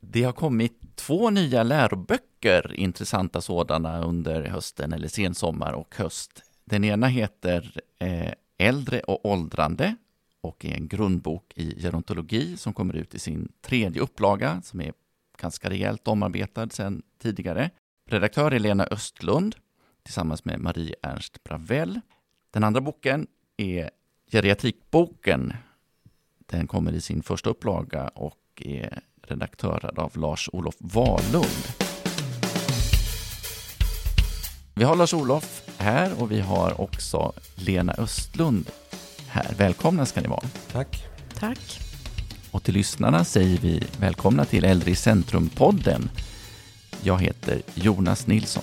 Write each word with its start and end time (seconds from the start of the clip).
Det 0.00 0.22
har 0.22 0.32
kommit 0.32 0.96
två 0.96 1.30
nya 1.30 1.62
läroböcker, 1.62 2.74
intressanta 2.74 3.40
sådana, 3.40 4.02
under 4.02 4.42
hösten 4.42 4.92
eller 4.92 5.08
sensommar 5.08 5.72
och 5.72 5.96
höst. 5.96 6.42
Den 6.64 6.84
ena 6.84 7.06
heter 7.06 7.80
eh, 7.98 8.32
Äldre 8.58 9.00
och 9.00 9.26
åldrande 9.26 9.96
och 10.40 10.64
är 10.64 10.74
en 10.74 10.88
grundbok 10.88 11.52
i 11.54 11.80
gerontologi 11.82 12.56
som 12.56 12.72
kommer 12.72 12.96
ut 12.96 13.14
i 13.14 13.18
sin 13.18 13.52
tredje 13.60 14.02
upplaga 14.02 14.62
som 14.62 14.80
är 14.80 14.92
ganska 15.38 15.70
rejält 15.70 16.08
omarbetad 16.08 16.68
sedan 16.70 17.02
tidigare. 17.22 17.70
Redaktör 18.06 18.50
är 18.50 18.58
Lena 18.58 18.84
Östlund 18.84 19.56
tillsammans 20.02 20.44
med 20.44 20.60
Marie 20.60 20.94
Ernst 21.02 21.44
Bravell. 21.44 22.00
Den 22.50 22.64
andra 22.64 22.80
boken 22.80 23.26
är 23.56 23.90
Geriatrikboken. 24.30 25.52
Den 26.46 26.66
kommer 26.66 26.92
i 26.92 27.00
sin 27.00 27.22
första 27.22 27.50
upplaga 27.50 28.08
och 28.08 28.62
är 28.64 29.00
redaktörad 29.30 29.98
av 29.98 30.16
Lars-Olof 30.16 30.74
Wahlund. 30.78 31.66
Vi 34.74 34.84
har 34.84 34.96
Lars-Olof 34.96 35.62
här 35.78 36.22
och 36.22 36.32
vi 36.32 36.40
har 36.40 36.80
också 36.80 37.32
Lena 37.54 37.92
Östlund 37.92 38.70
här. 39.28 39.54
Välkomna 39.58 40.06
ska 40.06 40.20
ni 40.20 40.28
vara. 40.28 40.44
Tack. 40.72 41.04
Tack. 41.34 41.80
Och 42.50 42.62
till 42.62 42.74
lyssnarna 42.74 43.24
säger 43.24 43.58
vi 43.58 43.82
välkomna 44.00 44.44
till 44.44 44.64
Äldre 44.64 44.90
i 44.90 44.94
centrum-podden. 44.94 46.10
Jag 47.02 47.22
heter 47.22 47.62
Jonas 47.74 48.26
Nilsson. 48.26 48.62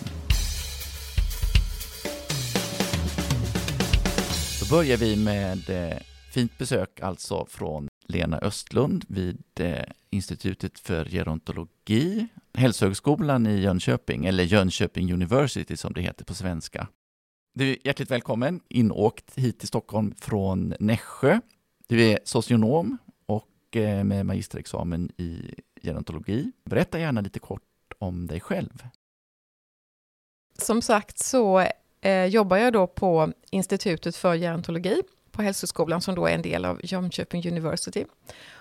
Då 4.62 4.76
börjar 4.76 4.98
vi 4.98 5.16
med 5.16 5.70
eh, 5.70 5.98
fint 6.32 6.58
besök 6.58 7.00
alltså 7.02 7.46
från 7.50 7.88
Lena 8.08 8.40
Östlund 8.40 9.06
vid 9.08 9.44
eh, 9.60 9.84
Institutet 10.10 10.80
för 10.80 11.06
gerontologi, 11.06 12.28
Hälsohögskolan 12.54 13.48
i 13.48 13.60
Jönköping, 13.60 14.26
eller 14.26 14.44
Jönköping 14.44 15.14
University 15.14 15.78
som 15.78 15.94
det 15.94 16.02
heter 16.02 16.26
på 16.26 16.34
svenska. 16.34 16.88
Du 17.54 17.70
är 17.70 17.78
hjärtligt 17.84 18.12
välkommen, 18.12 18.62
inåkt 18.70 19.38
hit 19.38 19.60
till 19.60 19.68
Stockholm 19.68 20.16
från 20.18 20.74
Nässjö. 20.80 21.40
Du 21.88 22.02
är 22.04 22.20
socionom 22.24 22.98
och 23.26 23.76
eh, 23.76 24.04
med 24.04 24.26
magisterexamen 24.26 25.12
i 25.18 25.56
gerontologi. 25.82 26.52
Berätta 26.64 27.00
gärna 27.00 27.22
lite 27.22 27.40
kort 27.40 27.62
om 28.00 28.28
dig 28.28 28.40
själv. 28.40 28.84
Som 30.58 30.82
sagt 30.82 31.20
så 31.20 31.68
eh, 32.02 32.26
jobbar 32.26 32.58
jag 32.58 32.74
då 32.74 32.88
på 32.88 33.34
Institutet 33.52 34.16
för 34.16 34.36
gerontologi 34.36 35.02
på 35.36 35.42
Hälsoskolan 35.42 36.02
som 36.02 36.16
då 36.16 36.28
är 36.28 36.32
en 36.36 36.42
del 36.42 36.66
av 36.66 36.80
Jönköping 36.84 37.48
University. 37.48 38.06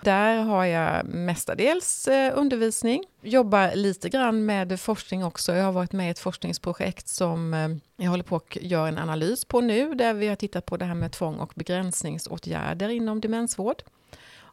Där 0.01 0.37
har 0.37 0.65
jag 0.65 1.05
mestadels 1.05 2.07
eh, 2.07 2.33
undervisning, 2.35 3.03
jobbar 3.21 3.75
lite 3.75 4.09
grann 4.09 4.45
med 4.45 4.79
forskning 4.79 5.25
också. 5.25 5.53
Jag 5.53 5.63
har 5.63 5.71
varit 5.71 5.91
med 5.91 6.07
i 6.07 6.11
ett 6.11 6.19
forskningsprojekt 6.19 7.07
som 7.07 7.53
eh, 7.53 7.69
jag 7.97 8.09
håller 8.09 8.23
på 8.23 8.35
att 8.35 8.55
göra 8.55 8.87
en 8.87 8.97
analys 8.97 9.45
på 9.45 9.61
nu, 9.61 9.93
där 9.93 10.13
vi 10.13 10.27
har 10.27 10.35
tittat 10.35 10.65
på 10.65 10.77
det 10.77 10.85
här 10.85 10.95
med 10.95 11.11
tvång 11.11 11.35
och 11.35 11.51
begränsningsåtgärder 11.55 12.89
inom 12.89 13.21
demensvård. 13.21 13.83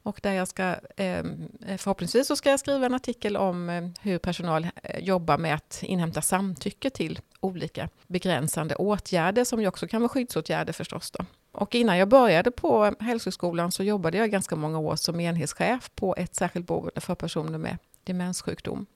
Och 0.05 0.21
där 0.23 0.33
jag 0.33 0.49
ska, 0.49 0.63
eh, 0.97 1.25
förhoppningsvis 1.79 2.27
så 2.27 2.37
ska 2.37 2.51
jag 2.51 2.61
skriva 2.61 2.87
en 2.87 2.95
artikel 2.95 3.37
om 3.37 3.93
hur 4.01 4.19
personal 4.19 4.67
jobbar 4.99 5.39
med 5.39 5.55
att 5.55 5.83
inhämta 5.83 6.23
samtycke 6.23 6.91
till 6.91 7.21
olika 7.41 7.89
begränsande 8.07 8.75
åtgärder, 8.75 9.45
som 9.45 9.61
ju 9.61 9.67
också 9.67 9.87
kan 9.87 10.01
vara 10.01 10.09
skyddsåtgärder 10.09 10.73
förstås. 10.73 11.11
Då. 11.11 11.25
Och 11.53 11.75
innan 11.75 11.99
jag 11.99 12.09
började 12.09 12.51
på 12.51 12.95
hälsoskolan 13.01 13.73
så 13.73 13.83
jobbade 13.83 14.19
jag 14.19 14.31
ganska 14.31 14.57
många 14.57 14.79
år 14.79 14.97
som 14.97 15.21
enhetschef 15.21 15.91
på 15.95 16.15
ett 16.17 16.35
särskilt 16.35 16.67
boende 16.67 17.01
för 17.01 17.15
personer 17.15 17.59
med 17.59 17.79
demenssjukdom. 18.05 18.87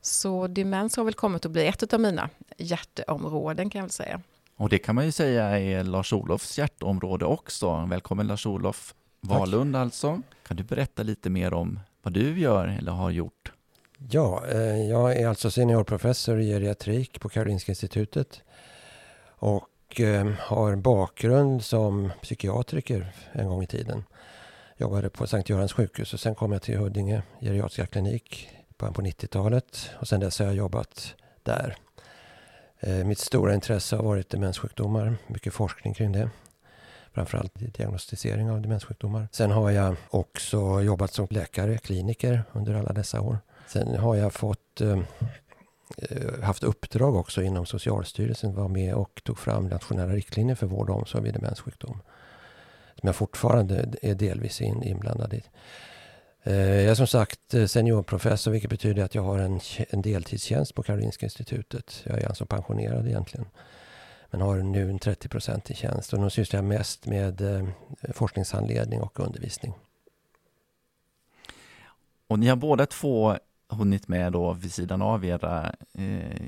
Så 0.00 0.46
demens 0.46 0.96
har 0.96 1.04
väl 1.04 1.14
kommit 1.14 1.46
att 1.46 1.52
bli 1.52 1.66
ett 1.66 1.94
av 1.94 2.00
mina 2.00 2.30
hjärteområden 2.58 3.70
kan 3.70 3.78
jag 3.78 3.84
väl 3.84 3.90
säga. 3.90 4.20
Och 4.56 4.68
det 4.68 4.78
kan 4.78 4.94
man 4.94 5.04
ju 5.04 5.12
säga 5.12 5.58
är 5.58 5.84
Lars-Olofs 5.84 6.58
hjärteområde 6.58 7.24
också. 7.24 7.86
Välkommen 7.90 8.26
Lars-Olof 8.26 8.94
Wahlund 9.20 9.76
alltså. 9.76 10.22
Kan 10.46 10.56
du 10.56 10.62
berätta 10.62 11.02
lite 11.02 11.30
mer 11.30 11.54
om 11.54 11.80
vad 12.02 12.12
du 12.12 12.40
gör 12.40 12.68
eller 12.68 12.92
har 12.92 13.10
gjort? 13.10 13.52
Ja, 14.10 14.42
eh, 14.46 14.88
jag 14.90 15.16
är 15.16 15.28
alltså 15.28 15.50
seniorprofessor 15.50 16.40
i 16.40 16.48
geriatrik 16.48 17.20
på 17.20 17.28
Karolinska 17.28 17.72
institutet. 17.72 18.42
Och 19.26 19.68
och 19.94 20.00
eh, 20.00 20.26
har 20.38 20.76
bakgrund 20.76 21.64
som 21.64 22.12
psykiatriker 22.22 23.12
en 23.32 23.48
gång 23.48 23.62
i 23.62 23.66
tiden. 23.66 24.04
Jobbade 24.76 25.10
på 25.10 25.26
Sankt 25.26 25.48
Görans 25.48 25.72
sjukhus 25.72 26.14
och 26.14 26.20
sen 26.20 26.34
kom 26.34 26.52
jag 26.52 26.62
till 26.62 26.78
Huddinge 26.78 27.22
geriatriska 27.40 27.86
klinik 27.86 28.48
början 28.78 28.94
på 28.94 29.02
90-talet. 29.02 29.90
Och 30.00 30.08
sen 30.08 30.20
dess 30.20 30.38
har 30.38 30.46
jag 30.46 30.54
jobbat 30.54 31.14
där. 31.42 31.76
Eh, 32.80 33.04
mitt 33.04 33.18
stora 33.18 33.54
intresse 33.54 33.96
har 33.96 34.02
varit 34.02 34.30
demenssjukdomar, 34.30 35.16
mycket 35.26 35.54
forskning 35.54 35.94
kring 35.94 36.12
det. 36.12 36.30
Framförallt 37.12 37.54
diagnostisering 37.54 38.50
av 38.50 38.60
demenssjukdomar. 38.60 39.28
Sen 39.32 39.50
har 39.50 39.70
jag 39.70 39.96
också 40.10 40.82
jobbat 40.82 41.12
som 41.12 41.26
läkare, 41.30 41.78
kliniker 41.78 42.44
under 42.52 42.74
alla 42.74 42.92
dessa 42.92 43.20
år. 43.20 43.38
Sen 43.66 43.98
har 43.98 44.14
jag 44.16 44.32
fått 44.32 44.64
Eh, 44.80 44.98
Eh, 45.98 46.42
haft 46.42 46.62
uppdrag 46.62 47.16
också 47.16 47.42
inom 47.42 47.66
Socialstyrelsen, 47.66 48.54
var 48.54 48.68
med 48.68 48.94
och 48.94 49.20
tog 49.24 49.38
fram 49.38 49.68
nationella 49.68 50.12
riktlinjer 50.12 50.54
för 50.54 50.66
vård 50.66 50.90
och 50.90 50.96
omsorg 50.96 51.24
vid 51.24 51.34
demenssjukdom. 51.34 52.00
Som 53.00 53.06
jag 53.06 53.16
fortfarande 53.16 53.88
är 54.02 54.14
delvis 54.14 54.60
inblandad 54.60 55.34
i. 55.34 55.42
Eh, 56.42 56.54
jag 56.54 56.90
är 56.90 56.94
som 56.94 57.06
sagt 57.06 57.54
eh, 57.54 57.66
seniorprofessor 57.66 58.50
vilket 58.50 58.70
betyder 58.70 59.04
att 59.04 59.14
jag 59.14 59.22
har 59.22 59.38
en, 59.38 59.60
en 59.90 60.02
deltidstjänst 60.02 60.74
på 60.74 60.82
Karolinska 60.82 61.26
institutet. 61.26 62.02
Jag 62.04 62.22
är 62.22 62.28
alltså 62.28 62.46
pensionerad 62.46 63.06
egentligen. 63.06 63.46
Men 64.30 64.40
har 64.40 64.56
nu 64.56 64.90
en 64.90 64.98
30% 64.98 65.72
i 65.72 65.74
tjänst 65.74 66.12
och 66.12 66.20
nu 66.20 66.30
sysslar 66.30 66.58
jag 66.58 66.64
mest 66.64 67.06
med 67.06 67.66
forskningshandledning 68.12 69.00
och 69.00 69.20
undervisning. 69.20 69.74
Och 72.26 72.38
ni 72.38 72.46
har 72.46 72.56
båda 72.56 72.86
två 72.86 73.38
hunnit 73.68 74.08
med 74.08 74.32
då 74.32 74.52
vid 74.52 74.72
sidan 74.72 75.02
av 75.02 75.24
era 75.24 75.74
eh, 75.94 76.46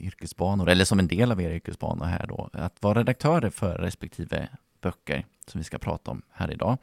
yrkesbanor, 0.00 0.68
eller 0.68 0.84
som 0.84 0.98
en 0.98 1.08
del 1.08 1.32
av 1.32 1.40
era 1.40 1.54
yrkesbanor 1.54 2.04
här 2.04 2.26
då, 2.26 2.50
att 2.52 2.82
vara 2.82 2.98
redaktörer 2.98 3.50
för 3.50 3.78
respektive 3.78 4.48
böcker 4.80 5.26
som 5.46 5.58
vi 5.58 5.64
ska 5.64 5.78
prata 5.78 6.10
om 6.10 6.22
här 6.30 6.52
idag. 6.52 6.78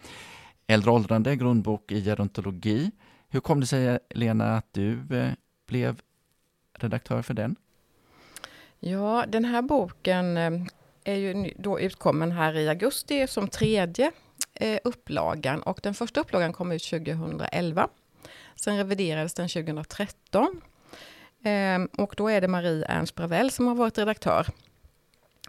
Äldre 0.67 0.91
åldrande, 0.91 1.35
grundbok 1.35 1.91
i 1.91 2.03
gerontologi. 2.03 2.91
Hur 3.29 3.39
kom 3.39 3.59
det 3.59 3.67
sig, 3.67 3.99
Lena, 4.09 4.57
att 4.57 4.67
du 4.71 4.91
eh, 5.11 5.31
blev 5.67 6.01
redaktör 6.73 7.21
för 7.21 7.33
den? 7.33 7.55
Ja, 8.79 9.25
den 9.27 9.45
här 9.45 9.61
boken 9.61 10.37
eh, 10.37 10.51
är 11.03 11.15
ju 11.15 11.53
då 11.57 11.79
utkommen 11.79 12.31
här 12.31 12.57
i 12.57 12.69
augusti 12.69 13.27
som 13.27 13.47
tredje 13.47 14.11
eh, 14.53 14.79
upplagan 14.83 15.61
och 15.61 15.79
den 15.83 15.93
första 15.93 16.21
upplagan 16.21 16.53
kom 16.53 16.71
ut 16.71 16.83
2011. 16.83 17.87
Sen 18.55 18.77
reviderades 18.77 19.33
den 19.33 19.49
2013. 19.49 20.61
Eh, 21.43 22.03
och 22.03 22.13
då 22.17 22.27
är 22.27 22.41
det 22.41 22.47
Marie 22.47 22.85
Ernst 22.85 23.15
Bravell 23.15 23.51
som 23.51 23.67
har 23.67 23.75
varit 23.75 23.97
redaktör 23.97 24.47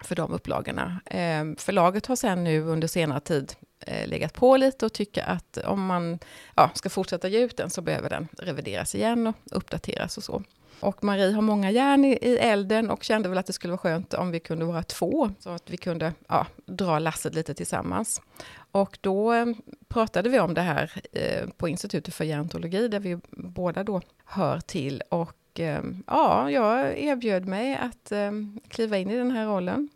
för 0.02 0.14
de 0.14 0.32
upplagorna. 0.32 1.00
Eh, 1.06 1.44
förlaget 1.58 2.06
har 2.06 2.16
sen 2.16 2.44
nu 2.44 2.62
under 2.62 2.88
senare 2.88 3.20
tid 3.20 3.52
eh, 3.80 4.08
legat 4.08 4.34
på 4.34 4.56
lite 4.56 4.86
och 4.86 4.92
tycker 4.92 5.22
att 5.22 5.58
om 5.58 5.86
man 5.86 6.18
ja, 6.56 6.70
ska 6.74 6.90
fortsätta 6.90 7.28
ge 7.28 7.38
ut 7.38 7.56
den 7.56 7.70
så 7.70 7.82
behöver 7.82 8.10
den 8.10 8.28
revideras 8.38 8.94
igen 8.94 9.26
och 9.26 9.36
uppdateras 9.50 10.16
och 10.16 10.24
så. 10.24 10.42
Och 10.80 11.04
Marie 11.04 11.32
har 11.32 11.42
många 11.42 11.70
järn 11.70 12.04
i, 12.04 12.18
i 12.22 12.38
elden 12.38 12.90
och 12.90 13.04
kände 13.04 13.28
väl 13.28 13.38
att 13.38 13.46
det 13.46 13.52
skulle 13.52 13.70
vara 13.70 13.78
skönt 13.78 14.14
om 14.14 14.30
vi 14.30 14.40
kunde 14.40 14.64
vara 14.64 14.82
två, 14.82 15.30
så 15.38 15.50
att 15.50 15.70
vi 15.70 15.76
kunde 15.76 16.12
ja, 16.28 16.46
dra 16.66 16.98
lasset 16.98 17.34
lite 17.34 17.54
tillsammans. 17.54 18.20
Och 18.72 18.98
då 19.00 19.32
eh, 19.32 19.46
pratade 19.88 20.28
vi 20.28 20.40
om 20.40 20.54
det 20.54 20.60
här 20.60 20.92
eh, 21.12 21.48
på 21.56 21.68
Institutet 21.68 22.14
för 22.14 22.24
gerontologi, 22.24 22.88
där 22.88 23.00
vi 23.00 23.18
båda 23.30 23.84
då 23.84 24.00
hör 24.24 24.60
till. 24.60 25.02
Och 25.08 25.60
eh, 25.60 25.82
ja, 26.06 26.50
jag 26.50 26.98
erbjöd 26.98 27.46
mig 27.46 27.76
att 27.76 28.12
kliva 28.68 28.98
in 28.98 29.10
i 29.10 29.16
den 29.16 29.30
här 29.30 29.46
rollen. 29.46 29.88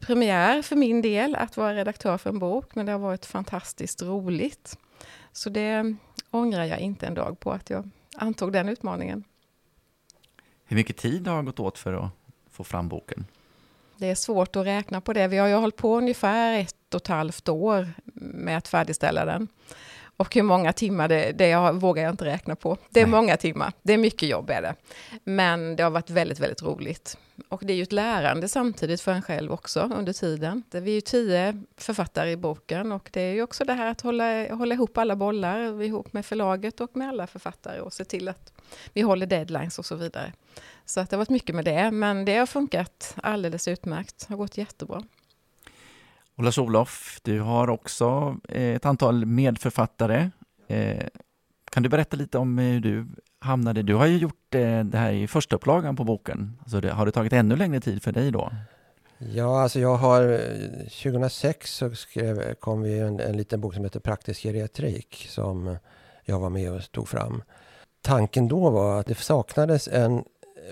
premiär 0.00 0.62
för 0.62 0.76
min 0.76 1.02
del 1.02 1.34
att 1.34 1.56
vara 1.56 1.74
redaktör 1.74 2.18
för 2.18 2.30
en 2.30 2.38
bok, 2.38 2.74
men 2.74 2.86
det 2.86 2.92
har 2.92 2.98
varit 2.98 3.26
fantastiskt 3.26 4.02
roligt. 4.02 4.78
Så 5.32 5.50
det 5.50 5.96
ångrar 6.30 6.64
jag 6.64 6.78
inte 6.78 7.06
en 7.06 7.14
dag 7.14 7.40
på 7.40 7.52
att 7.52 7.70
jag 7.70 7.90
antog 8.16 8.52
den 8.52 8.68
utmaningen. 8.68 9.24
Hur 10.64 10.76
mycket 10.76 10.96
tid 10.96 11.26
har 11.26 11.42
gått 11.42 11.60
åt 11.60 11.78
för 11.78 11.92
att 11.92 12.10
få 12.50 12.64
fram 12.64 12.88
boken? 12.88 13.26
Det 13.96 14.10
är 14.10 14.14
svårt 14.14 14.56
att 14.56 14.66
räkna 14.66 15.00
på 15.00 15.12
det. 15.12 15.28
Vi 15.28 15.38
har 15.38 15.48
ju 15.48 15.54
hållit 15.54 15.76
på 15.76 15.96
ungefär 15.98 16.58
ett 16.58 16.94
och 16.94 17.00
ett 17.00 17.06
halvt 17.06 17.48
år 17.48 17.92
med 18.34 18.58
att 18.58 18.68
färdigställa 18.68 19.24
den. 19.24 19.48
Och 20.16 20.34
hur 20.34 20.42
många 20.42 20.72
timmar, 20.72 21.08
det, 21.08 21.32
det 21.32 21.72
vågar 21.72 22.02
jag 22.02 22.12
inte 22.12 22.24
räkna 22.24 22.56
på. 22.56 22.76
Det 22.90 23.00
är 23.00 23.06
Nej. 23.06 23.10
många 23.10 23.36
timmar, 23.36 23.72
det 23.82 23.92
är 23.92 23.98
mycket 23.98 24.28
jobb 24.28 24.50
är 24.50 24.62
det. 24.62 24.74
Men 25.24 25.76
det 25.76 25.82
har 25.82 25.90
varit 25.90 26.10
väldigt, 26.10 26.40
väldigt 26.40 26.62
roligt. 26.62 27.18
Och 27.48 27.62
det 27.64 27.72
är 27.72 27.76
ju 27.76 27.82
ett 27.82 27.92
lärande 27.92 28.48
samtidigt 28.48 29.00
för 29.00 29.12
en 29.12 29.22
själv 29.22 29.52
också 29.52 29.80
under 29.96 30.12
tiden. 30.12 30.62
Vi 30.70 30.90
är 30.90 30.94
ju 30.94 31.00
tio 31.00 31.62
författare 31.76 32.30
i 32.30 32.36
boken 32.36 32.92
och 32.92 33.08
det 33.12 33.20
är 33.20 33.32
ju 33.32 33.42
också 33.42 33.64
det 33.64 33.72
här 33.72 33.90
att 33.90 34.00
hålla, 34.00 34.54
hålla 34.54 34.74
ihop 34.74 34.98
alla 34.98 35.16
bollar 35.16 35.82
ihop 35.82 36.12
med 36.12 36.26
förlaget 36.26 36.80
och 36.80 36.96
med 36.96 37.08
alla 37.08 37.26
författare 37.26 37.80
och 37.80 37.92
se 37.92 38.04
till 38.04 38.28
att 38.28 38.52
vi 38.92 39.00
håller 39.00 39.26
deadlines 39.26 39.78
och 39.78 39.86
så 39.86 39.94
vidare. 39.96 40.32
Så 40.84 41.00
att 41.00 41.10
det 41.10 41.16
har 41.16 41.18
varit 41.18 41.30
mycket 41.30 41.54
med 41.54 41.64
det, 41.64 41.90
men 41.90 42.24
det 42.24 42.36
har 42.36 42.46
funkat 42.46 43.16
alldeles 43.22 43.68
utmärkt. 43.68 44.24
Det 44.28 44.34
har 44.34 44.38
gått 44.38 44.58
jättebra. 44.58 45.02
Och 46.36 46.44
Lars-Olof, 46.44 47.20
du 47.22 47.40
har 47.40 47.70
också 47.70 48.36
eh, 48.48 48.74
ett 48.74 48.86
antal 48.86 49.26
medförfattare. 49.26 50.30
Eh, 50.68 51.06
kan 51.70 51.82
du 51.82 51.88
berätta 51.88 52.16
lite 52.16 52.38
om 52.38 52.58
hur 52.58 52.80
du 52.80 53.06
hamnade? 53.38 53.82
Du 53.82 53.94
har 53.94 54.06
ju 54.06 54.18
gjort 54.18 54.54
eh, 54.54 54.84
det 54.84 54.98
här 54.98 55.12
i 55.12 55.26
första 55.26 55.56
upplagan 55.56 55.96
på 55.96 56.04
boken. 56.04 56.58
Alltså 56.60 56.80
det, 56.80 56.90
har 56.90 57.06
det 57.06 57.12
tagit 57.12 57.32
ännu 57.32 57.56
längre 57.56 57.80
tid 57.80 58.02
för 58.02 58.12
dig 58.12 58.30
då? 58.30 58.50
Ja, 59.18 59.62
alltså 59.62 59.80
jag 59.80 59.96
har 59.96 60.38
2006 61.02 61.74
så 61.74 61.94
skrev, 61.94 62.54
kom 62.54 62.82
vi 62.82 62.98
en, 62.98 63.20
en 63.20 63.36
liten 63.36 63.60
bok 63.60 63.74
som 63.74 63.84
heter 63.84 64.00
Praktisk 64.00 64.42
geriatrik 64.42 65.26
som 65.28 65.76
jag 66.24 66.40
var 66.40 66.50
med 66.50 66.72
och 66.72 66.92
tog 66.92 67.08
fram. 67.08 67.42
Tanken 68.02 68.48
då 68.48 68.70
var 68.70 69.00
att 69.00 69.06
det 69.06 69.14
saknades 69.14 69.88
en 69.88 70.24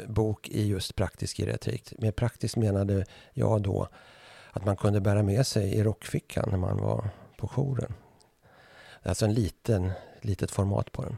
bok 0.06 0.48
i 0.48 0.66
just 0.66 0.94
praktisk 0.94 1.36
geriatrik. 1.36 1.92
Med 1.98 2.16
praktiskt 2.16 2.56
menade 2.56 3.04
jag 3.32 3.62
då 3.62 3.88
att 4.52 4.64
man 4.64 4.76
kunde 4.76 5.00
bära 5.00 5.22
med 5.22 5.46
sig 5.46 5.74
i 5.74 5.82
rockfickan 5.82 6.48
när 6.50 6.58
man 6.58 6.76
var 6.76 7.10
på 7.36 7.46
jouren. 7.46 7.94
Alltså 9.02 9.24
en 9.24 9.34
liten, 9.34 9.90
litet 10.20 10.50
format 10.50 10.92
på 10.92 11.02
den. 11.02 11.16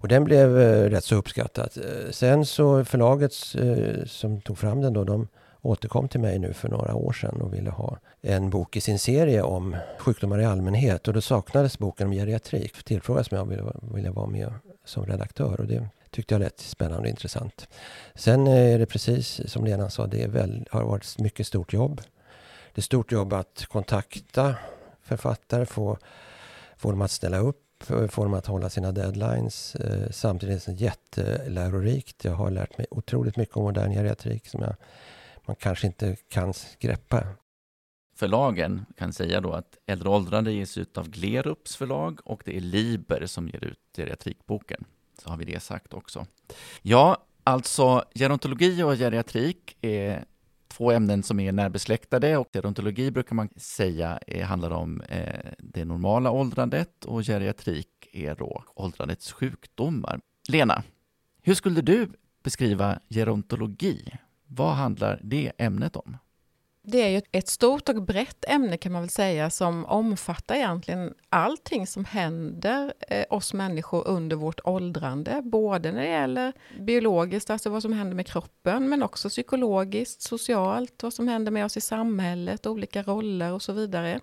Och 0.00 0.08
den 0.08 0.24
blev 0.24 0.60
eh, 0.60 0.90
rätt 0.90 1.04
så 1.04 1.16
uppskattad. 1.16 1.70
Eh, 1.76 2.10
sen 2.10 2.46
så 2.46 2.84
förlaget 2.84 3.32
eh, 3.58 4.04
som 4.06 4.40
tog 4.40 4.58
fram 4.58 4.80
den 4.80 4.92
då, 4.92 5.04
de 5.04 5.28
återkom 5.62 6.08
till 6.08 6.20
mig 6.20 6.38
nu 6.38 6.52
för 6.52 6.68
några 6.68 6.94
år 6.94 7.12
sedan 7.12 7.40
och 7.40 7.54
ville 7.54 7.70
ha 7.70 7.98
en 8.20 8.50
bok 8.50 8.76
i 8.76 8.80
sin 8.80 8.98
serie 8.98 9.42
om 9.42 9.76
sjukdomar 9.98 10.40
i 10.40 10.44
allmänhet. 10.44 11.08
Och 11.08 11.14
då 11.14 11.20
saknades 11.20 11.78
boken 11.78 12.06
om 12.06 12.12
geriatrik. 12.12 12.84
Tillfrågades 12.84 13.32
om 13.32 13.38
jag 13.38 13.44
ville, 13.44 13.62
ville 13.94 14.10
vara 14.10 14.26
med 14.26 14.52
som 14.84 15.06
redaktör 15.06 15.60
och 15.60 15.66
det 15.66 15.88
tyckte 16.10 16.34
jag 16.34 16.40
lät 16.40 16.60
spännande 16.60 17.02
och 17.02 17.08
intressant. 17.08 17.68
Sen 18.14 18.46
är 18.46 18.78
det 18.78 18.86
precis 18.86 19.40
som 19.46 19.64
Lena 19.64 19.90
sa, 19.90 20.06
det 20.06 20.22
är 20.22 20.28
väl, 20.28 20.66
har 20.70 20.84
varit 20.84 21.18
mycket 21.18 21.46
stort 21.46 21.72
jobb. 21.72 22.00
Det 22.76 22.80
är 22.80 22.82
stort 22.82 23.12
jobb 23.12 23.32
att 23.32 23.66
kontakta 23.68 24.54
författare, 25.02 25.66
få, 25.66 25.98
få 26.76 26.90
dem 26.90 27.02
att 27.02 27.10
ställa 27.10 27.38
upp, 27.38 27.82
få 28.10 28.24
dem 28.24 28.34
att 28.34 28.46
hålla 28.46 28.70
sina 28.70 28.92
deadlines. 28.92 29.74
Eh, 29.74 30.10
samtidigt 30.10 30.68
är 30.68 30.72
det 30.72 30.78
jättelärorikt. 30.78 32.24
Jag 32.24 32.32
har 32.32 32.50
lärt 32.50 32.78
mig 32.78 32.86
otroligt 32.90 33.36
mycket 33.36 33.56
om 33.56 33.62
modern 33.62 33.92
geriatrik 33.92 34.46
som 34.46 34.62
jag, 34.62 34.74
man 35.46 35.56
kanske 35.56 35.86
inte 35.86 36.16
kan 36.28 36.54
greppa. 36.78 37.26
Förlagen 38.16 38.86
kan 38.96 39.12
säga 39.12 39.40
då 39.40 39.52
att 39.52 39.78
Äldre 39.86 40.08
åldrande 40.08 40.52
ges 40.52 40.78
ut 40.78 40.98
av 40.98 41.08
Glerups 41.08 41.76
förlag 41.76 42.20
och 42.24 42.42
det 42.44 42.56
är 42.56 42.60
Liber 42.60 43.26
som 43.26 43.48
ger 43.48 43.64
ut 43.64 43.80
geriatrikboken. 43.96 44.84
Så 45.22 45.30
har 45.30 45.36
vi 45.36 45.44
det 45.44 45.60
sagt 45.60 45.94
också. 45.94 46.26
Ja, 46.82 47.16
alltså 47.44 48.04
gerontologi 48.14 48.82
och 48.82 48.96
geriatrik 48.96 49.76
är 49.80 50.24
två 50.68 50.90
ämnen 50.90 51.22
som 51.22 51.40
är 51.40 51.52
närbesläktade 51.52 52.36
och 52.36 52.48
gerontologi 52.52 53.10
brukar 53.10 53.34
man 53.34 53.48
säga 53.56 54.18
är, 54.26 54.44
handlar 54.44 54.70
om 54.70 55.00
eh, 55.00 55.50
det 55.58 55.84
normala 55.84 56.30
åldrandet 56.30 57.04
och 57.04 57.22
geriatrik 57.22 57.88
är 58.12 58.34
då 58.34 58.64
åldrandets 58.74 59.32
sjukdomar. 59.32 60.20
Lena, 60.48 60.82
hur 61.42 61.54
skulle 61.54 61.80
du 61.80 62.08
beskriva 62.42 62.98
gerontologi? 63.08 64.12
Vad 64.46 64.74
handlar 64.74 65.20
det 65.22 65.52
ämnet 65.58 65.96
om? 65.96 66.16
Det 66.88 67.02
är 67.02 67.08
ju 67.08 67.22
ett 67.32 67.48
stort 67.48 67.88
och 67.88 68.02
brett 68.02 68.44
ämne 68.48 68.76
kan 68.76 68.92
man 68.92 69.02
väl 69.02 69.10
säga 69.10 69.50
som 69.50 69.86
omfattar 69.86 70.54
egentligen 70.54 71.14
allting 71.28 71.86
som 71.86 72.04
händer 72.04 72.94
eh, 73.08 73.24
oss 73.30 73.54
människor 73.54 74.08
under 74.08 74.36
vårt 74.36 74.60
åldrande. 74.64 75.42
Både 75.44 75.92
när 75.92 76.00
det 76.00 76.08
gäller 76.08 76.52
biologiskt, 76.80 77.50
alltså 77.50 77.70
vad 77.70 77.82
som 77.82 77.92
händer 77.92 78.16
med 78.16 78.26
kroppen, 78.26 78.88
men 78.88 79.02
också 79.02 79.28
psykologiskt, 79.28 80.22
socialt, 80.22 81.02
vad 81.02 81.12
som 81.12 81.28
händer 81.28 81.52
med 81.52 81.64
oss 81.64 81.76
i 81.76 81.80
samhället, 81.80 82.66
olika 82.66 83.02
roller 83.02 83.52
och 83.52 83.62
så 83.62 83.72
vidare. 83.72 84.20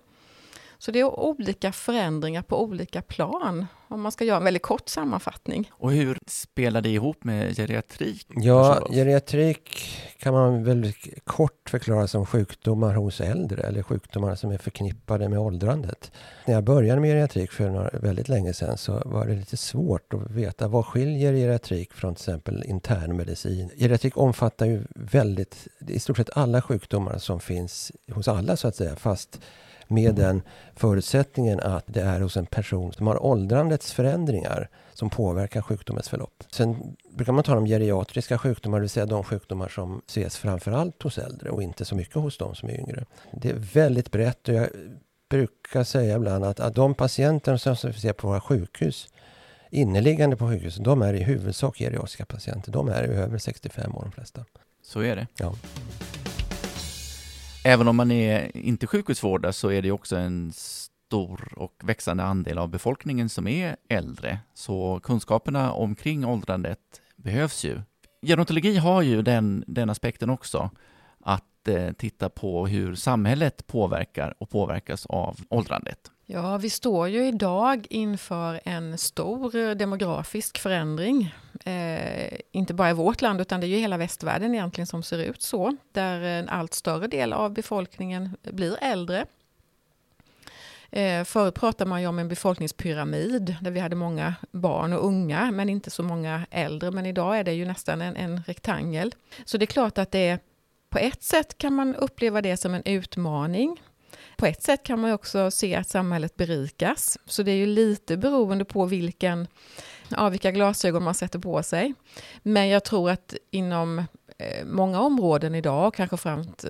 Så 0.78 0.90
det 0.90 1.00
är 1.00 1.20
olika 1.20 1.72
förändringar 1.72 2.42
på 2.42 2.62
olika 2.62 3.02
plan, 3.02 3.66
om 3.88 4.00
man 4.00 4.12
ska 4.12 4.24
göra 4.24 4.36
en 4.36 4.44
väldigt 4.44 4.62
kort 4.62 4.88
sammanfattning. 4.88 5.70
Och 5.72 5.92
hur 5.92 6.18
spelar 6.26 6.80
det 6.80 6.88
ihop 6.88 7.24
med 7.24 7.56
geriatrik? 7.56 8.26
Ja, 8.36 8.86
geriatrik 8.90 9.88
kan 10.18 10.34
man 10.34 10.64
väl 10.64 10.92
kort 11.24 11.70
förklara 11.70 12.06
som 12.06 12.26
sjukdomar 12.26 12.94
hos 12.94 13.20
äldre, 13.20 13.62
eller 13.62 13.82
sjukdomar 13.82 14.34
som 14.34 14.50
är 14.50 14.58
förknippade 14.58 15.28
med 15.28 15.38
åldrandet. 15.38 16.12
När 16.46 16.54
jag 16.54 16.64
började 16.64 17.00
med 17.00 17.10
geriatrik 17.10 17.52
för 17.52 17.98
väldigt 18.02 18.28
länge 18.28 18.54
sedan 18.54 18.78
så 18.78 19.02
var 19.04 19.26
det 19.26 19.34
lite 19.34 19.56
svårt 19.56 20.14
att 20.14 20.30
veta 20.30 20.68
vad 20.68 20.86
skiljer 20.86 21.32
geriatrik 21.32 21.92
från 21.92 22.14
till 22.14 22.22
exempel 22.22 22.64
internmedicin. 22.64 23.70
Geriatrik 23.76 24.16
omfattar 24.16 24.66
ju 24.66 24.82
väldigt, 24.94 25.68
i 25.88 25.98
stort 25.98 26.16
sett 26.16 26.36
alla 26.36 26.62
sjukdomar 26.62 27.18
som 27.18 27.40
finns 27.40 27.92
hos 28.12 28.28
alla 28.28 28.56
så 28.56 28.68
att 28.68 28.76
säga, 28.76 28.96
fast 28.96 29.40
med 29.88 30.14
den 30.14 30.42
förutsättningen 30.74 31.60
att 31.60 31.84
det 31.86 32.00
är 32.00 32.20
hos 32.20 32.36
en 32.36 32.46
person 32.46 32.92
som 32.92 33.06
har 33.06 33.24
åldrandets 33.24 33.92
förändringar 33.92 34.68
som 34.92 35.10
påverkar 35.10 35.62
sjukdomens 35.62 36.08
förlopp. 36.08 36.44
Sen 36.50 36.96
brukar 37.10 37.32
man 37.32 37.44
tala 37.44 37.58
om 37.58 37.66
geriatriska 37.66 38.38
sjukdomar, 38.38 38.78
det 38.78 38.80
vill 38.80 38.90
säga 38.90 39.06
de 39.06 39.24
sjukdomar 39.24 39.68
som 39.68 40.02
ses 40.06 40.36
framförallt 40.36 41.02
hos 41.02 41.18
äldre 41.18 41.50
och 41.50 41.62
inte 41.62 41.84
så 41.84 41.94
mycket 41.94 42.14
hos 42.14 42.38
de 42.38 42.54
som 42.54 42.68
är 42.68 42.80
yngre. 42.80 43.04
Det 43.32 43.50
är 43.50 43.54
väldigt 43.54 44.10
brett 44.10 44.48
och 44.48 44.54
jag 44.54 44.68
brukar 45.30 45.84
säga 45.84 46.16
ibland 46.16 46.44
att, 46.44 46.60
att 46.60 46.74
de 46.74 46.94
patienter 46.94 47.56
som 47.56 47.90
vi 47.90 48.00
ser 48.00 48.12
på 48.12 48.28
våra 48.28 48.40
sjukhus 48.40 49.08
inneliggande 49.70 50.36
på 50.36 50.48
sjukhus, 50.48 50.76
de 50.76 51.02
är 51.02 51.14
i 51.14 51.22
huvudsak 51.22 51.78
geriatriska 51.78 52.24
patienter. 52.24 52.72
De 52.72 52.88
är 52.88 53.02
över 53.02 53.38
65 53.38 53.94
år 53.94 54.02
de 54.02 54.12
flesta. 54.12 54.44
Så 54.82 55.00
är 55.00 55.16
det. 55.16 55.26
Ja. 55.38 55.54
Även 57.66 57.88
om 57.88 57.96
man 57.96 58.10
är 58.10 58.56
inte 58.56 58.86
sjukhusvårdare 58.86 59.52
så 59.52 59.70
är 59.70 59.82
det 59.82 59.90
också 59.90 60.16
en 60.16 60.52
stor 60.52 61.52
och 61.56 61.80
växande 61.84 62.22
andel 62.24 62.58
av 62.58 62.68
befolkningen 62.68 63.28
som 63.28 63.48
är 63.48 63.76
äldre. 63.88 64.38
Så 64.54 65.00
kunskaperna 65.02 65.72
omkring 65.72 66.24
åldrandet 66.24 66.78
behövs 67.16 67.64
ju. 67.64 67.80
Gerontologi 68.26 68.76
har 68.76 69.02
ju 69.02 69.22
den, 69.22 69.64
den 69.66 69.90
aspekten 69.90 70.30
också, 70.30 70.70
att 71.20 71.68
eh, 71.68 71.92
titta 71.92 72.28
på 72.28 72.66
hur 72.66 72.94
samhället 72.94 73.66
påverkar 73.66 74.34
och 74.38 74.50
påverkas 74.50 75.06
av 75.06 75.36
åldrandet. 75.48 76.10
Ja, 76.26 76.56
vi 76.56 76.70
står 76.70 77.08
ju 77.08 77.26
idag 77.26 77.86
inför 77.90 78.60
en 78.64 78.98
stor 78.98 79.74
demografisk 79.74 80.58
förändring. 80.58 81.34
Eh, 81.64 82.38
inte 82.52 82.74
bara 82.74 82.90
i 82.90 82.92
vårt 82.92 83.22
land, 83.22 83.40
utan 83.40 83.60
det 83.60 83.66
är 83.66 83.68
ju 83.68 83.76
hela 83.76 83.96
västvärlden 83.96 84.54
egentligen 84.54 84.86
som 84.86 85.02
ser 85.02 85.18
ut 85.18 85.42
så. 85.42 85.76
Där 85.92 86.20
en 86.20 86.48
allt 86.48 86.74
större 86.74 87.06
del 87.06 87.32
av 87.32 87.52
befolkningen 87.52 88.36
blir 88.42 88.78
äldre. 88.80 89.26
Eh, 90.90 91.24
förut 91.24 91.54
pratade 91.54 91.88
man 91.88 92.00
ju 92.00 92.06
om 92.06 92.18
en 92.18 92.28
befolkningspyramid, 92.28 93.56
där 93.60 93.70
vi 93.70 93.80
hade 93.80 93.96
många 93.96 94.34
barn 94.50 94.92
och 94.92 95.06
unga, 95.06 95.50
men 95.50 95.68
inte 95.68 95.90
så 95.90 96.02
många 96.02 96.46
äldre. 96.50 96.90
Men 96.90 97.06
idag 97.06 97.38
är 97.38 97.44
det 97.44 97.52
ju 97.52 97.64
nästan 97.64 98.02
en, 98.02 98.16
en 98.16 98.42
rektangel. 98.46 99.14
Så 99.44 99.58
det 99.58 99.64
är 99.64 99.66
klart 99.66 99.98
att 99.98 100.10
det 100.10 100.28
är, 100.28 100.38
på 100.90 100.98
ett 100.98 101.22
sätt 101.22 101.58
kan 101.58 101.74
man 101.74 101.94
uppleva 101.94 102.42
det 102.42 102.56
som 102.56 102.74
en 102.74 102.82
utmaning. 102.84 103.80
På 104.36 104.46
ett 104.46 104.62
sätt 104.62 104.82
kan 104.82 105.00
man 105.00 105.12
också 105.12 105.50
se 105.50 105.74
att 105.74 105.88
samhället 105.88 106.36
berikas. 106.36 107.18
Så 107.26 107.42
det 107.42 107.50
är 107.50 107.56
ju 107.56 107.66
lite 107.66 108.16
beroende 108.16 108.64
på 108.64 108.86
vilken, 108.86 109.46
ja, 110.08 110.28
vilka 110.28 110.50
glasögon 110.50 111.02
man 111.02 111.14
sätter 111.14 111.38
på 111.38 111.62
sig. 111.62 111.94
Men 112.42 112.68
jag 112.68 112.84
tror 112.84 113.10
att 113.10 113.34
inom 113.50 114.04
Eh, 114.38 114.64
många 114.64 115.00
områden 115.00 115.54
idag, 115.54 115.94
kanske 115.94 116.16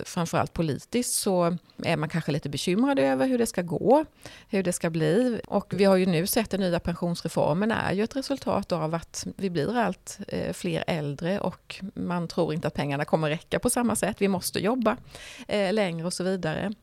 framförallt 0.05 0.53
politiskt, 0.53 1.13
så 1.13 1.57
är 1.83 1.97
man 1.97 2.09
kanske 2.09 2.31
lite 2.31 2.49
bekymrad 2.49 2.99
över 2.99 3.27
hur 3.27 3.37
det 3.37 3.45
ska 3.45 3.61
gå, 3.61 4.05
hur 4.49 4.63
det 4.63 4.73
ska 4.73 4.89
bli. 4.89 5.41
Och 5.47 5.73
vi 5.73 5.85
har 5.85 5.95
ju 5.95 6.05
nu 6.05 6.27
sett 6.27 6.49
den 6.49 6.59
nya 6.59 6.79
pensionsreformen 6.79 7.71
är 7.71 7.93
ju 7.93 8.03
ett 8.03 8.15
resultat 8.15 8.71
av 8.71 8.95
att 8.95 9.27
vi 9.37 9.49
blir 9.49 9.77
allt 9.77 10.19
eh, 10.27 10.53
fler 10.53 10.83
äldre 10.87 11.39
och 11.39 11.83
man 11.93 12.27
tror 12.27 12.53
inte 12.53 12.67
att 12.67 12.73
pengarna 12.73 13.05
kommer 13.05 13.29
räcka 13.29 13.59
på 13.59 13.69
samma 13.69 13.95
sätt. 13.95 14.15
Vi 14.19 14.27
måste 14.27 14.59
jobba 14.59 14.97
eh, 15.47 15.73
längre 15.73 16.05
och 16.05 16.13
så 16.13 16.23
vidare. 16.23 16.73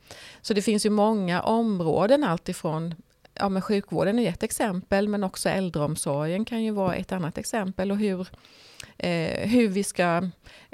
Så 0.41 0.55
det 0.55 0.62
finns 0.62 0.87
ju 0.87 0.91
många 0.91 1.43
områden, 1.43 2.25
alltifrån 2.25 2.95
ja, 3.35 3.49
men 3.49 3.62
sjukvården 3.62 4.19
är 4.19 4.29
ett 4.29 4.43
exempel, 4.43 5.09
men 5.09 5.25
också 5.25 5.49
äldreomsorgen 5.49 6.45
kan 6.45 6.62
ju 6.62 6.71
vara 6.71 6.95
ett 6.95 7.12
annat 7.12 7.39
exempel. 7.39 7.91
Och 7.91 7.99
hur, 7.99 8.29
eh, 8.99 9.49
hur 9.49 9.69
vi 9.69 9.85
ska 9.85 10.31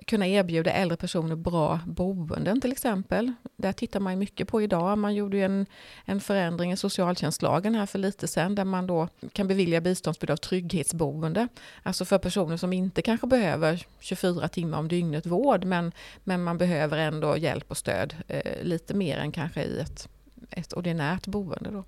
kunna 0.06 0.26
erbjuda 0.26 0.70
äldre 0.70 0.96
personer 0.96 1.36
bra 1.36 1.80
boenden 1.86 2.60
till 2.60 2.72
exempel. 2.72 3.32
Där 3.56 3.72
tittar 3.72 4.00
man 4.00 4.18
mycket 4.18 4.48
på 4.48 4.62
idag. 4.62 4.98
Man 4.98 5.14
gjorde 5.14 5.36
ju 5.36 5.44
en, 5.44 5.66
en 6.04 6.20
förändring 6.20 6.72
i 6.72 6.76
socialtjänstlagen 6.76 7.74
här 7.74 7.86
för 7.86 7.98
lite 7.98 8.28
sedan 8.28 8.54
där 8.54 8.64
man 8.64 8.86
då 8.86 9.08
kan 9.32 9.48
bevilja 9.48 9.80
biståndsbidrag 9.80 10.40
trygghetsboende. 10.40 11.48
Alltså 11.82 12.04
för 12.04 12.18
personer 12.18 12.56
som 12.56 12.72
inte 12.72 13.02
kanske 13.02 13.26
behöver 13.26 13.86
24 14.00 14.48
timmar 14.48 14.78
om 14.78 14.88
dygnet 14.88 15.26
vård 15.26 15.64
men, 15.64 15.92
men 16.24 16.44
man 16.44 16.58
behöver 16.58 16.98
ändå 16.98 17.36
hjälp 17.36 17.70
och 17.70 17.76
stöd 17.76 18.14
eh, 18.28 18.62
lite 18.62 18.94
mer 18.94 19.18
än 19.18 19.32
kanske 19.32 19.62
i 19.62 19.80
ett, 19.80 20.08
ett 20.50 20.72
ordinärt 20.72 21.26
boende. 21.26 21.70
Då. 21.70 21.84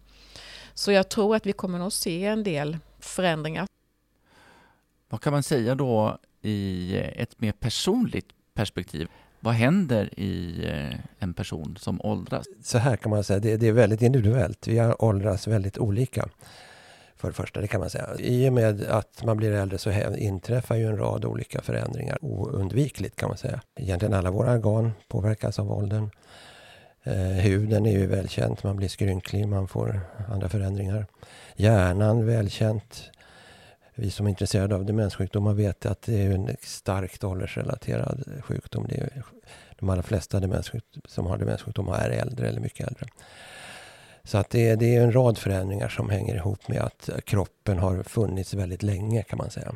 Så 0.81 0.93
jag 0.93 1.09
tror 1.09 1.37
att 1.37 1.47
vi 1.47 1.53
kommer 1.53 1.79
nog 1.79 1.93
se 1.93 2.25
en 2.25 2.43
del 2.43 2.79
förändringar. 2.99 3.67
Vad 5.09 5.21
kan 5.21 5.33
man 5.33 5.43
säga 5.43 5.75
då 5.75 6.19
i 6.43 6.97
ett 6.97 7.41
mer 7.41 7.53
personligt 7.53 8.27
perspektiv? 8.55 9.09
Vad 9.41 9.55
händer 9.55 10.21
i 10.21 10.65
eh, 10.67 10.99
en 11.19 11.35
person 11.35 11.77
som 11.81 12.01
åldras? 12.01 12.47
Så 12.63 12.79
här 12.79 12.97
kan 12.97 13.11
man 13.11 13.25
säga, 13.25 13.39
det, 13.39 13.57
det 13.57 13.69
är 13.69 13.73
väldigt 13.73 14.03
individuellt. 14.03 14.69
Vi 14.69 14.81
åldras 14.99 15.47
väldigt 15.47 15.79
olika. 15.79 16.29
För 17.17 17.29
det 17.29 17.35
första, 17.35 17.61
det 17.61 17.69
kan 17.69 17.81
man 17.81 17.91
säga. 17.91 18.09
I 18.19 18.49
och 18.49 18.53
med 18.53 18.83
att 18.83 19.25
man 19.25 19.37
blir 19.37 19.53
äldre 19.53 19.79
så 19.79 19.91
inträffar 20.17 20.77
ju 20.77 20.87
en 20.87 20.99
rad 20.99 21.25
olika 21.25 21.61
förändringar 21.63 22.19
oundvikligt 22.25 23.17
kan 23.17 23.29
man 23.29 23.39
säga. 23.39 23.61
Egentligen 23.81 24.15
alla 24.15 24.31
våra 24.31 24.53
organ 24.53 24.93
påverkas 25.09 25.59
av 25.59 25.73
åldern. 25.73 26.11
Eh, 27.03 27.15
huden 27.15 27.87
är 27.87 27.93
ju 27.93 28.07
välkänt, 28.07 28.65
man 28.65 28.77
blir 28.77 28.89
skrynklig, 28.89 29.49
man 29.49 29.69
får 29.69 30.01
andra 30.29 30.49
förändringar. 30.49 31.07
Hjärnan 31.57 32.27
välkänt. 32.27 33.11
Vi 33.95 34.11
som 34.11 34.27
är 34.27 34.31
intresserade 34.31 34.75
av 34.75 34.85
demenssjukdomar 34.85 35.55
vet 35.55 35.87
att 35.87 36.03
det 36.03 36.23
är 36.23 36.31
en 36.31 36.57
starkt 36.63 37.25
åldersrelaterad 37.25 38.25
sjukdom. 38.43 38.87
Det 38.89 39.01
är, 39.01 39.23
de 39.79 39.89
allra 39.89 40.03
flesta 40.03 40.63
som 41.09 41.27
har 41.27 41.39
demenssjukdomar 41.39 41.99
är 41.99 42.11
äldre 42.11 42.49
eller 42.49 42.61
mycket 42.61 42.89
äldre. 42.89 43.07
Så 44.25 44.39
att 44.39 44.51
det, 44.51 44.75
det 44.75 44.97
är 44.97 45.03
en 45.03 45.13
rad 45.13 45.39
förändringar 45.39 45.89
som 45.89 46.11
hänger 46.11 46.35
ihop 46.35 46.69
med 46.69 46.81
att 46.81 47.11
kroppen 47.25 47.79
har 47.79 48.03
funnits 48.03 48.55
väldigt 48.55 48.83
länge 48.83 49.23
kan 49.23 49.39
man 49.39 49.51
säga. 49.51 49.75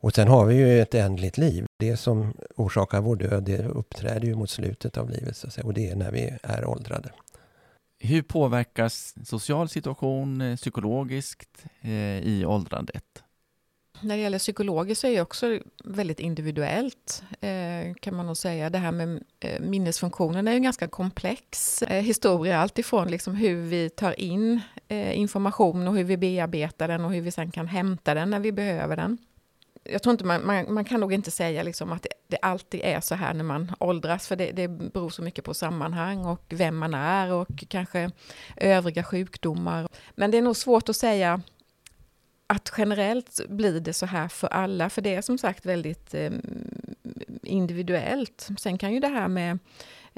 Och 0.00 0.14
sen 0.14 0.28
har 0.28 0.44
vi 0.44 0.54
ju 0.54 0.80
ett 0.80 0.94
ändligt 0.94 1.38
liv. 1.38 1.64
Det 1.78 1.96
som 1.96 2.34
orsakar 2.56 3.00
vår 3.00 3.16
död 3.16 3.44
det 3.44 3.66
uppträder 3.66 4.26
ju 4.26 4.34
mot 4.34 4.50
slutet 4.50 4.96
av 4.96 5.10
livet 5.10 5.36
så 5.36 5.46
att 5.46 5.52
säga, 5.52 5.66
och 5.66 5.74
det 5.74 5.90
är 5.90 5.96
när 5.96 6.10
vi 6.10 6.38
är 6.42 6.64
åldrade. 6.64 7.10
Hur 7.98 8.22
påverkas 8.22 9.14
social 9.24 9.68
situation 9.68 10.40
eh, 10.40 10.56
psykologiskt 10.56 11.64
eh, 11.80 12.18
i 12.18 12.44
åldrandet? 12.46 13.22
När 14.00 14.16
det 14.16 14.22
gäller 14.22 14.38
psykologiskt 14.38 15.00
så 15.00 15.06
är 15.06 15.14
det 15.14 15.20
också 15.20 15.60
väldigt 15.84 16.20
individuellt 16.20 17.22
eh, 17.40 17.94
kan 18.00 18.16
man 18.16 18.26
nog 18.26 18.36
säga. 18.36 18.70
Det 18.70 18.78
här 18.78 18.92
med 18.92 19.24
minnesfunktionen 19.60 20.48
är 20.48 20.52
ju 20.52 20.56
en 20.56 20.62
ganska 20.62 20.88
komplex 20.88 21.82
historia. 21.88 22.58
Alltifrån 22.58 23.08
liksom 23.08 23.34
hur 23.34 23.62
vi 23.62 23.90
tar 23.90 24.20
in 24.20 24.60
information 25.12 25.88
och 25.88 25.96
hur 25.96 26.04
vi 26.04 26.16
bearbetar 26.16 26.88
den 26.88 27.04
och 27.04 27.12
hur 27.12 27.20
vi 27.20 27.30
sen 27.30 27.50
kan 27.50 27.66
hämta 27.66 28.14
den 28.14 28.30
när 28.30 28.40
vi 28.40 28.52
behöver 28.52 28.96
den 28.96 29.18
jag 29.90 30.02
tror 30.02 30.12
inte 30.12 30.24
man, 30.24 30.46
man, 30.46 30.74
man, 30.74 30.84
kan 30.84 31.00
nog 31.00 31.12
inte 31.12 31.30
säga 31.30 31.62
liksom 31.62 31.92
att 31.92 32.02
det, 32.02 32.08
det, 32.28 32.38
alltid 32.42 32.80
är 32.84 33.00
så 33.00 33.14
här 33.14 33.34
när 33.34 33.44
man 33.44 33.72
åldras, 33.80 34.28
för 34.28 34.36
det, 34.36 34.52
det 34.52 34.68
beror 34.68 35.10
så 35.10 35.22
mycket 35.22 35.44
på 35.44 35.54
sammanhang 35.54 36.24
och 36.24 36.44
vem 36.48 36.76
man 36.76 36.94
är 36.94 37.32
och 37.32 37.64
kanske 37.68 38.10
övriga 38.56 39.04
sjukdomar. 39.04 39.88
Men 40.14 40.30
det 40.30 40.38
är 40.38 40.42
nog 40.42 40.56
svårt 40.56 40.88
att 40.88 40.96
säga 40.96 41.40
att 42.46 42.72
generellt 42.78 43.40
blir 43.48 43.80
det 43.80 43.92
så 43.92 44.06
här 44.06 44.28
för 44.28 44.48
alla, 44.48 44.90
för 44.90 45.02
det 45.02 45.14
är 45.14 45.22
som 45.22 45.38
sagt 45.38 45.66
väldigt 45.66 46.14
eh, 46.14 46.32
individuellt. 47.42 48.48
Sen 48.58 48.78
kan 48.78 48.92
ju 48.92 49.00
det 49.00 49.08
här 49.08 49.28
med 49.28 49.58
Eh, 49.58 49.60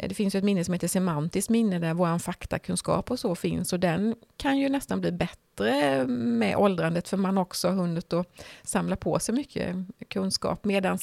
det 0.02 0.14
finns 0.14 0.34
ett 0.34 0.44
minne 0.44 0.64
som 0.64 0.74
heter 0.74 0.88
semantiskt 0.88 1.50
minne 1.50 1.78
där 1.78 1.94
vår 1.94 2.18
faktakunskap 2.18 3.10
och 3.10 3.18
så 3.18 3.34
finns 3.34 3.72
och 3.72 3.80
den 3.80 4.14
kan 4.36 4.58
ju 4.58 4.68
nästan 4.68 5.00
bli 5.00 5.12
bättre 5.12 6.06
med 6.06 6.56
åldrandet 6.56 7.08
för 7.08 7.16
man 7.16 7.38
också 7.38 7.68
har 7.68 7.74
hunnit 7.74 8.12
att 8.12 8.26
samla 8.62 8.96
på 8.96 9.18
sig 9.18 9.34
mycket 9.34 9.76
kunskap 10.08 10.64
medan 10.64 10.98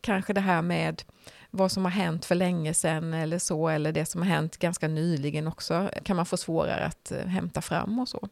kanske 0.00 0.32
det 0.32 0.40
här 0.40 0.62
med 0.62 1.02
vad 1.50 1.72
som 1.72 1.84
har 1.84 1.92
hänt 1.92 2.24
för 2.24 2.34
länge 2.34 2.74
sedan 2.74 3.14
eller 3.14 3.38
så 3.38 3.68
eller 3.68 3.92
det 3.92 4.06
som 4.06 4.22
har 4.22 4.28
hänt 4.28 4.56
ganska 4.56 4.88
nyligen 4.88 5.48
också 5.48 5.90
kan 6.02 6.16
man 6.16 6.26
få 6.26 6.36
svårare 6.36 6.84
att 6.84 7.12
eh, 7.12 7.26
hämta 7.26 7.60
fram 7.60 7.98
och 7.98 8.08
så. 8.08 8.28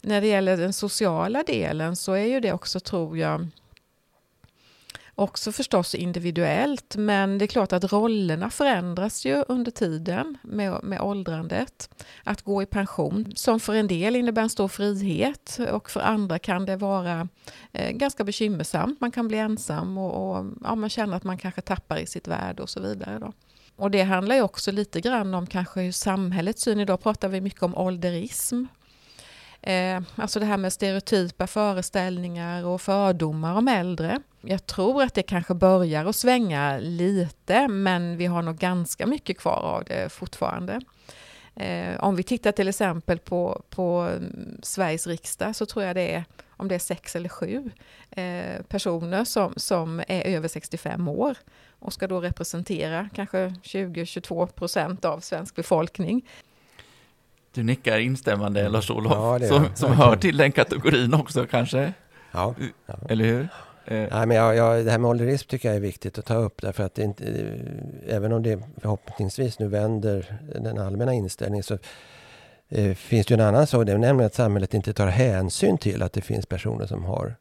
När 0.00 0.20
det 0.20 0.26
gäller 0.26 0.56
den 0.56 0.72
sociala 0.72 1.42
delen 1.42 1.96
så 1.96 2.12
är 2.12 2.24
ju 2.24 2.40
det 2.40 2.52
också, 2.52 2.80
tror 2.80 3.18
jag, 3.18 3.48
Också 5.20 5.52
förstås 5.52 5.94
individuellt, 5.94 6.96
men 6.96 7.38
det 7.38 7.44
är 7.44 7.46
klart 7.46 7.72
att 7.72 7.92
rollerna 7.92 8.50
förändras 8.50 9.24
ju 9.24 9.44
under 9.48 9.70
tiden 9.70 10.38
med, 10.42 10.84
med 10.84 11.00
åldrandet. 11.00 11.90
Att 12.24 12.42
gå 12.42 12.62
i 12.62 12.66
pension, 12.66 13.32
som 13.34 13.60
för 13.60 13.74
en 13.74 13.86
del 13.86 14.16
innebär 14.16 14.42
en 14.42 14.48
stor 14.48 14.68
frihet 14.68 15.58
och 15.72 15.90
för 15.90 16.00
andra 16.00 16.38
kan 16.38 16.66
det 16.66 16.76
vara 16.76 17.28
eh, 17.72 17.90
ganska 17.90 18.24
bekymmersamt. 18.24 19.00
Man 19.00 19.10
kan 19.10 19.28
bli 19.28 19.38
ensam 19.38 19.98
och, 19.98 20.38
och 20.38 20.46
ja, 20.64 20.74
man 20.74 20.90
känner 20.90 21.16
att 21.16 21.24
man 21.24 21.38
kanske 21.38 21.60
tappar 21.60 21.98
i 21.98 22.06
sitt 22.06 22.28
värde 22.28 22.62
och 22.62 22.70
så 22.70 22.80
vidare. 22.80 23.18
Då. 23.18 23.32
Och 23.76 23.90
det 23.90 24.02
handlar 24.02 24.36
ju 24.36 24.42
också 24.42 24.72
lite 24.72 25.00
grann 25.00 25.34
om 25.34 25.46
kanske 25.46 25.80
hur 25.80 25.92
samhällets 25.92 26.62
syn, 26.62 26.80
idag 26.80 27.02
pratar 27.02 27.28
vi 27.28 27.40
mycket 27.40 27.62
om 27.62 27.74
ålderism. 27.74 28.64
Eh, 29.62 30.00
alltså 30.16 30.40
det 30.40 30.46
här 30.46 30.56
med 30.56 30.72
stereotypa 30.72 31.46
föreställningar 31.46 32.66
och 32.66 32.80
fördomar 32.82 33.54
om 33.54 33.68
äldre. 33.68 34.20
Jag 34.40 34.66
tror 34.66 35.02
att 35.02 35.14
det 35.14 35.22
kanske 35.22 35.54
börjar 35.54 36.06
att 36.06 36.16
svänga 36.16 36.78
lite, 36.78 37.68
men 37.68 38.16
vi 38.16 38.26
har 38.26 38.42
nog 38.42 38.56
ganska 38.56 39.06
mycket 39.06 39.38
kvar 39.38 39.62
av 39.62 39.84
det 39.84 40.12
fortfarande. 40.12 40.80
Eh, 41.54 42.04
om 42.04 42.16
vi 42.16 42.22
tittar 42.22 42.52
till 42.52 42.68
exempel 42.68 43.18
på, 43.18 43.62
på 43.70 44.00
mm, 44.00 44.60
Sveriges 44.62 45.06
riksdag 45.06 45.56
så 45.56 45.66
tror 45.66 45.84
jag 45.84 45.96
det 45.96 46.14
är, 46.14 46.24
om 46.50 46.68
det 46.68 46.74
är 46.74 46.78
sex 46.78 47.16
eller 47.16 47.28
sju 47.28 47.70
eh, 48.10 48.62
personer 48.68 49.24
som, 49.24 49.54
som 49.56 50.00
är 50.08 50.22
över 50.22 50.48
65 50.48 51.08
år 51.08 51.36
och 51.78 51.92
ska 51.92 52.06
då 52.06 52.20
representera 52.20 53.08
kanske 53.14 53.54
20-22 53.62 54.46
procent 54.46 55.04
av 55.04 55.20
svensk 55.20 55.54
befolkning. 55.54 56.22
Du 57.54 57.62
nickar 57.62 57.98
instämmande 57.98 58.68
Lars-Olof, 58.68 59.12
ja, 59.12 59.48
som, 59.48 59.66
som 59.74 59.92
hör 59.92 60.16
till 60.16 60.36
den 60.36 60.52
kategorin 60.52 61.14
också 61.14 61.46
kanske? 61.46 61.92
Ja. 62.32 62.54
ja. 62.86 62.94
Eller 63.08 63.24
hur? 63.24 63.48
Eh. 63.84 64.08
Nej, 64.10 64.26
men 64.26 64.36
jag, 64.36 64.56
jag, 64.56 64.84
det 64.84 64.90
här 64.90 64.98
med 64.98 65.08
ålderism 65.10 65.48
tycker 65.48 65.68
jag 65.68 65.76
är 65.76 65.80
viktigt 65.80 66.18
att 66.18 66.26
ta 66.26 66.34
upp 66.34 66.62
därför 66.62 66.84
att 66.84 66.94
det 66.94 67.02
inte, 67.02 67.24
även 68.08 68.32
om 68.32 68.42
det 68.42 68.62
förhoppningsvis 68.80 69.58
nu 69.58 69.68
vänder 69.68 70.38
den 70.54 70.78
allmänna 70.78 71.14
inställningen 71.14 71.64
så 71.64 71.78
eh, 72.68 72.94
finns 72.94 73.26
det 73.26 73.34
en 73.34 73.40
annan 73.40 73.66
sak, 73.66 73.86
det 73.86 73.92
är 73.92 73.98
nämligen 73.98 74.26
att 74.26 74.34
samhället 74.34 74.74
inte 74.74 74.92
tar 74.92 75.06
hänsyn 75.06 75.78
till 75.78 76.02
att 76.02 76.12
det 76.12 76.20
finns 76.20 76.46
personer 76.46 76.86
som 76.86 77.04
har 77.04 77.34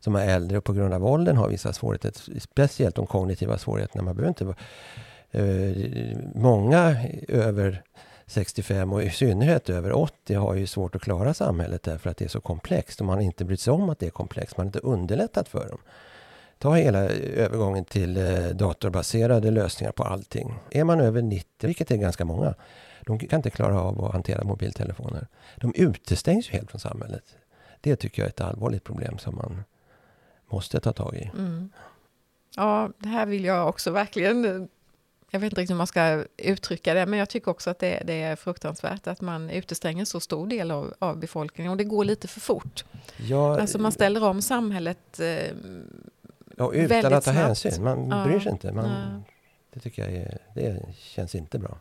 som 0.00 0.16
är 0.16 0.28
äldre 0.28 0.58
och 0.58 0.64
på 0.64 0.72
grund 0.72 0.94
av 0.94 1.06
åldern 1.06 1.36
har 1.36 1.48
vissa 1.48 1.72
svårigheter, 1.72 2.40
speciellt 2.40 2.96
de 2.96 3.06
kognitiva 3.06 3.58
svårigheterna. 3.58 4.02
Man 4.02 4.16
behöver 4.16 4.28
inte 4.28 4.44
vara, 4.44 4.56
eh, 5.30 6.16
många 6.34 6.96
över 7.28 7.82
65 8.26 8.92
och 8.92 9.02
i 9.02 9.10
synnerhet 9.10 9.70
över 9.70 9.92
80 9.92 10.34
har 10.34 10.54
ju 10.54 10.66
svårt 10.66 10.96
att 10.96 11.02
klara 11.02 11.34
samhället 11.34 11.82
därför 11.82 12.10
att 12.10 12.16
det 12.16 12.24
är 12.24 12.28
så 12.28 12.40
komplext 12.40 13.00
och 13.00 13.06
man 13.06 13.14
har 13.14 13.22
inte 13.22 13.44
brytt 13.44 13.60
sig 13.60 13.72
om 13.72 13.90
att 13.90 13.98
det 13.98 14.06
är 14.06 14.10
komplext. 14.10 14.56
Man 14.56 14.64
har 14.64 14.68
inte 14.68 14.78
underlättat 14.78 15.48
för 15.48 15.68
dem. 15.68 15.78
Ta 16.58 16.74
hela 16.74 16.98
övergången 16.98 17.84
till 17.84 18.16
eh, 18.16 18.46
datorbaserade 18.46 19.50
lösningar 19.50 19.92
på 19.92 20.04
allting. 20.04 20.54
Är 20.70 20.84
man 20.84 21.00
över 21.00 21.22
90, 21.22 21.66
vilket 21.66 21.90
är 21.90 21.96
ganska 21.96 22.24
många, 22.24 22.54
de 23.06 23.18
kan 23.18 23.38
inte 23.38 23.50
klara 23.50 23.80
av 23.80 24.04
att 24.04 24.12
hantera 24.12 24.44
mobiltelefoner. 24.44 25.26
De 25.56 25.72
utestängs 25.74 26.48
ju 26.48 26.52
helt 26.52 26.70
från 26.70 26.80
samhället. 26.80 27.24
Det 27.80 27.96
tycker 27.96 28.22
jag 28.22 28.26
är 28.26 28.30
ett 28.30 28.40
allvarligt 28.40 28.84
problem 28.84 29.18
som 29.18 29.34
man 29.34 29.64
måste 30.50 30.80
ta 30.80 30.92
tag 30.92 31.14
i. 31.14 31.30
Mm. 31.38 31.70
Ja, 32.56 32.90
det 32.98 33.08
här 33.08 33.26
vill 33.26 33.44
jag 33.44 33.68
också 33.68 33.90
verkligen 33.90 34.68
jag 35.36 35.40
vet 35.40 35.52
inte 35.52 35.60
riktigt 35.60 35.74
hur 35.74 35.78
man 35.78 35.86
ska 35.86 36.24
uttrycka 36.36 36.94
det, 36.94 37.06
men 37.06 37.18
jag 37.18 37.28
tycker 37.28 37.50
också 37.50 37.70
att 37.70 37.78
det, 37.78 38.02
det 38.04 38.22
är 38.22 38.36
fruktansvärt 38.36 39.06
att 39.06 39.20
man 39.20 39.50
utestänger 39.50 40.04
så 40.04 40.20
stor 40.20 40.46
del 40.46 40.70
av, 40.70 40.94
av 40.98 41.18
befolkningen 41.18 41.70
och 41.70 41.76
det 41.76 41.84
går 41.84 42.04
lite 42.04 42.28
för 42.28 42.40
fort. 42.40 42.84
Ja, 43.16 43.60
alltså 43.60 43.78
man 43.78 43.92
ställer 43.92 44.24
om 44.24 44.42
samhället 44.42 45.20
eh, 45.20 45.26
ja, 46.56 46.72
utan 46.72 47.12
att 47.12 47.24
ta 47.24 47.30
hänsyn. 47.30 47.84
Man 47.84 48.08
ja, 48.08 48.24
bryr 48.24 48.40
sig 48.40 48.52
inte. 48.52 48.72
Man, 48.72 48.90
ja. 48.90 49.22
Det 49.72 49.80
tycker 49.80 50.02
jag 50.02 50.12
är, 50.12 50.38
det 50.54 50.82
känns 50.96 51.34
inte 51.34 51.58
bra. 51.58 51.78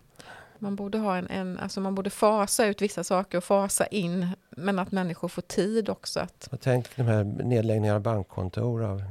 Man 0.60 0.76
borde, 0.76 0.98
ha 0.98 1.18
en, 1.18 1.28
en, 1.28 1.60
alltså 1.60 1.82
man 1.82 1.96
borde 1.96 2.10
fasa 2.10 2.66
ut 2.66 2.82
vissa 2.82 3.04
saker 3.04 3.38
och 3.38 3.44
fasa 3.44 3.86
in, 3.86 4.28
men 4.50 4.80
att 4.80 4.92
människor 4.92 5.28
får 5.28 5.42
tid 5.42 5.90
också. 5.90 6.20
Att... 6.20 6.50
Tänk 6.62 6.96
de 6.96 7.04
här 7.04 7.24
nedläggningarna 7.24 7.96
av 7.96 8.02
bankkontor 8.02 8.84
av 8.84 9.04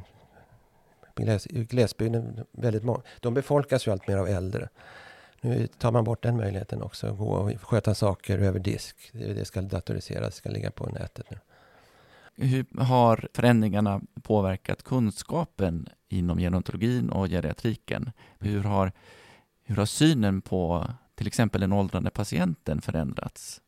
glesbygden, 1.47 2.44
väldigt 2.52 2.85
många, 2.85 3.02
de 3.21 3.35
befolkas 3.35 3.87
ju 3.87 3.90
allt 3.90 4.09
mer 4.09 4.16
av 4.16 4.28
äldre. 4.28 4.68
Nu 5.40 5.66
tar 5.66 5.92
man 5.92 6.04
bort 6.04 6.23
den 6.23 6.37
möjligheten 6.37 6.83
också. 6.83 7.12
Gå 7.14 7.25
och 7.25 7.62
sköta 7.62 7.94
saker 7.94 8.38
över 8.38 8.59
disk. 8.59 8.97
Det 9.12 9.47
ska 9.47 9.62
datoriseras, 9.62 10.35
ska 10.35 10.50
ligga 10.50 10.71
på 10.71 10.87
nätet 10.87 11.30
nu. 11.30 11.38
Hur 12.37 12.83
har 12.83 13.28
förändringarna 13.35 14.00
påverkat 14.23 14.83
kunskapen 14.83 15.88
inom 16.09 16.38
gerontologin 16.38 17.11
och 17.11 17.28
geriatriken? 17.28 18.11
Hur 18.38 18.62
har, 18.62 18.92
hur 19.64 19.76
har 19.76 19.87
synen 19.87 20.40
på 20.40 20.90
till 21.14 21.26
exempel 21.26 21.61
den 21.61 21.73
åldrande 21.73 22.11
patienten 22.11 22.80
förändrats? 22.80 23.61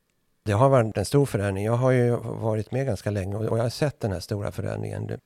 Det 0.46 0.52
har 0.52 0.68
varit 0.68 0.98
en 0.98 1.04
stor 1.04 1.26
förändring. 1.26 1.64
Jag 1.64 1.76
har 1.76 1.90
ju 1.90 2.16
varit 2.20 2.70
med 2.70 2.86
ganska 2.86 3.10
länge 3.10 3.36
och 3.36 3.58
jag 3.58 3.62
har 3.62 3.68
sett 3.68 4.00
den 4.00 4.12
här 4.12 4.20
stora 4.20 4.52
förändringen. 4.52 5.20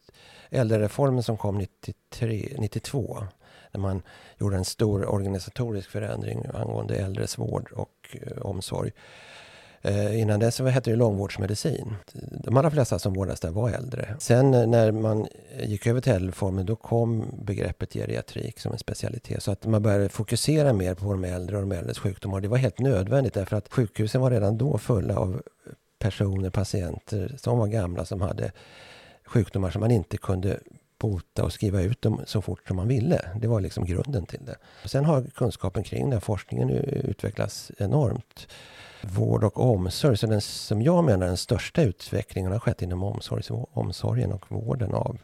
Äldrereformen 0.51 1.23
som 1.23 1.37
kom 1.37 1.59
93, 1.59 2.57
92 2.59 3.27
när 3.73 3.81
man 3.81 4.03
gjorde 4.39 4.57
en 4.57 4.65
stor 4.65 5.09
organisatorisk 5.09 5.91
förändring 5.91 6.47
angående 6.55 6.97
äldres 6.97 7.39
vård 7.39 7.73
och 7.73 8.17
eh, 8.23 8.43
omsorg. 8.43 8.93
Eh, 9.83 10.21
innan 10.21 10.41
dess 10.41 10.61
hette 10.61 10.91
det 10.91 10.97
långvårdsmedicin. 10.97 11.95
De 12.45 12.57
allra 12.57 12.71
flesta 12.71 12.99
som 12.99 13.15
vårdades 13.15 13.41
där 13.41 13.51
var 13.51 13.71
äldre. 13.71 14.17
Sen 14.19 14.55
eh, 14.55 14.67
när 14.67 14.93
man 14.93 15.27
gick 15.63 15.87
över 15.87 16.01
till 16.01 16.13
äldreformen 16.13 16.67
då 16.67 16.77
kom 16.77 17.25
begreppet 17.43 17.93
geriatrik 17.93 18.61
som 18.61 18.73
en 18.73 18.79
specialitet. 18.79 19.43
Så 19.43 19.53
att 19.53 19.67
man 19.67 19.83
började 19.83 20.09
fokusera 20.09 20.73
mer 20.73 20.95
på 20.95 21.13
de 21.13 21.25
äldre 21.25 21.57
och 21.57 21.63
de 21.63 21.73
äldres 21.73 21.99
sjukdomar. 21.99 22.41
Det 22.41 22.49
var 22.49 22.57
helt 22.57 22.79
nödvändigt 22.79 23.35
därför 23.35 23.57
att 23.57 23.73
sjukhusen 23.73 24.21
var 24.21 24.31
redan 24.31 24.59
då 24.59 24.79
fulla 24.79 25.19
av 25.19 25.43
personer, 25.99 26.51
patienter 26.51 27.35
som 27.39 27.59
var 27.59 27.67
gamla 27.67 28.05
som 28.05 28.21
hade 28.21 28.53
sjukdomar 29.25 29.71
som 29.71 29.81
man 29.81 29.91
inte 29.91 30.17
kunde 30.17 30.61
bota 30.99 31.45
och 31.45 31.53
skriva 31.53 31.83
ut 31.83 32.03
dem 32.03 32.21
så 32.27 32.43
fort 32.43 32.69
som 32.69 32.77
man 32.77 32.89
ville. 32.89 33.21
Det 33.41 33.49
var 33.49 33.61
liksom 33.61 33.85
grunden 33.85 34.27
till 34.27 34.45
det. 34.45 34.57
Sen 34.89 35.05
har 35.05 35.25
kunskapen 35.35 35.83
kring 35.83 36.11
den 36.11 36.21
forskningen 36.21 36.71
utvecklats 36.71 37.73
enormt. 37.79 38.49
Vård 39.03 39.45
och 39.45 39.59
omsorg, 39.59 40.17
så 40.17 40.27
den 40.27 40.41
som 40.41 40.83
jag 40.83 41.05
menar 41.05 41.27
den 41.27 41.37
största 41.37 41.83
utvecklingen 41.83 42.53
har 42.53 42.59
skett 42.59 42.83
inom 42.83 43.03
omsorg, 43.03 43.43
omsorgen 43.73 44.33
och 44.33 44.45
vården 44.49 44.95
av 44.95 45.19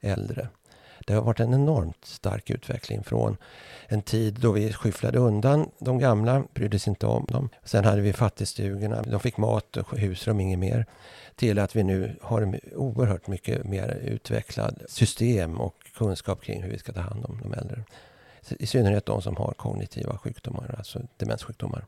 äldre. 0.00 0.48
Det 1.06 1.14
har 1.14 1.22
varit 1.22 1.40
en 1.40 1.54
enormt 1.54 2.04
stark 2.04 2.50
utveckling 2.50 3.04
från 3.04 3.36
en 3.86 4.02
tid 4.02 4.34
då 4.40 4.52
vi 4.52 4.72
skyfflade 4.72 5.18
undan 5.18 5.70
de 5.78 5.98
gamla, 5.98 6.44
brydde 6.54 6.78
sig 6.78 6.90
inte 6.90 7.06
om 7.06 7.26
dem. 7.28 7.48
Sen 7.64 7.84
hade 7.84 8.00
vi 8.00 8.12
fattigstugorna, 8.12 9.02
de 9.02 9.20
fick 9.20 9.36
mat 9.36 9.76
och 9.76 9.98
husrum, 9.98 10.40
inget 10.40 10.58
mer. 10.58 10.86
Till 11.36 11.58
att 11.58 11.76
vi 11.76 11.82
nu 11.82 12.16
har 12.22 12.42
en 12.42 12.60
oerhört 12.74 13.26
mycket 13.26 13.64
mer 13.64 13.98
utvecklad 14.02 14.82
system 14.88 15.60
och 15.60 15.74
kunskap 15.94 16.42
kring 16.42 16.62
hur 16.62 16.70
vi 16.70 16.78
ska 16.78 16.92
ta 16.92 17.00
hand 17.00 17.24
om 17.24 17.40
de 17.42 17.52
äldre. 17.52 17.84
I 18.48 18.66
synnerhet 18.66 19.06
de 19.06 19.22
som 19.22 19.36
har 19.36 19.54
kognitiva 19.56 20.18
sjukdomar, 20.18 20.74
alltså 20.78 21.00
demenssjukdomar. 21.16 21.86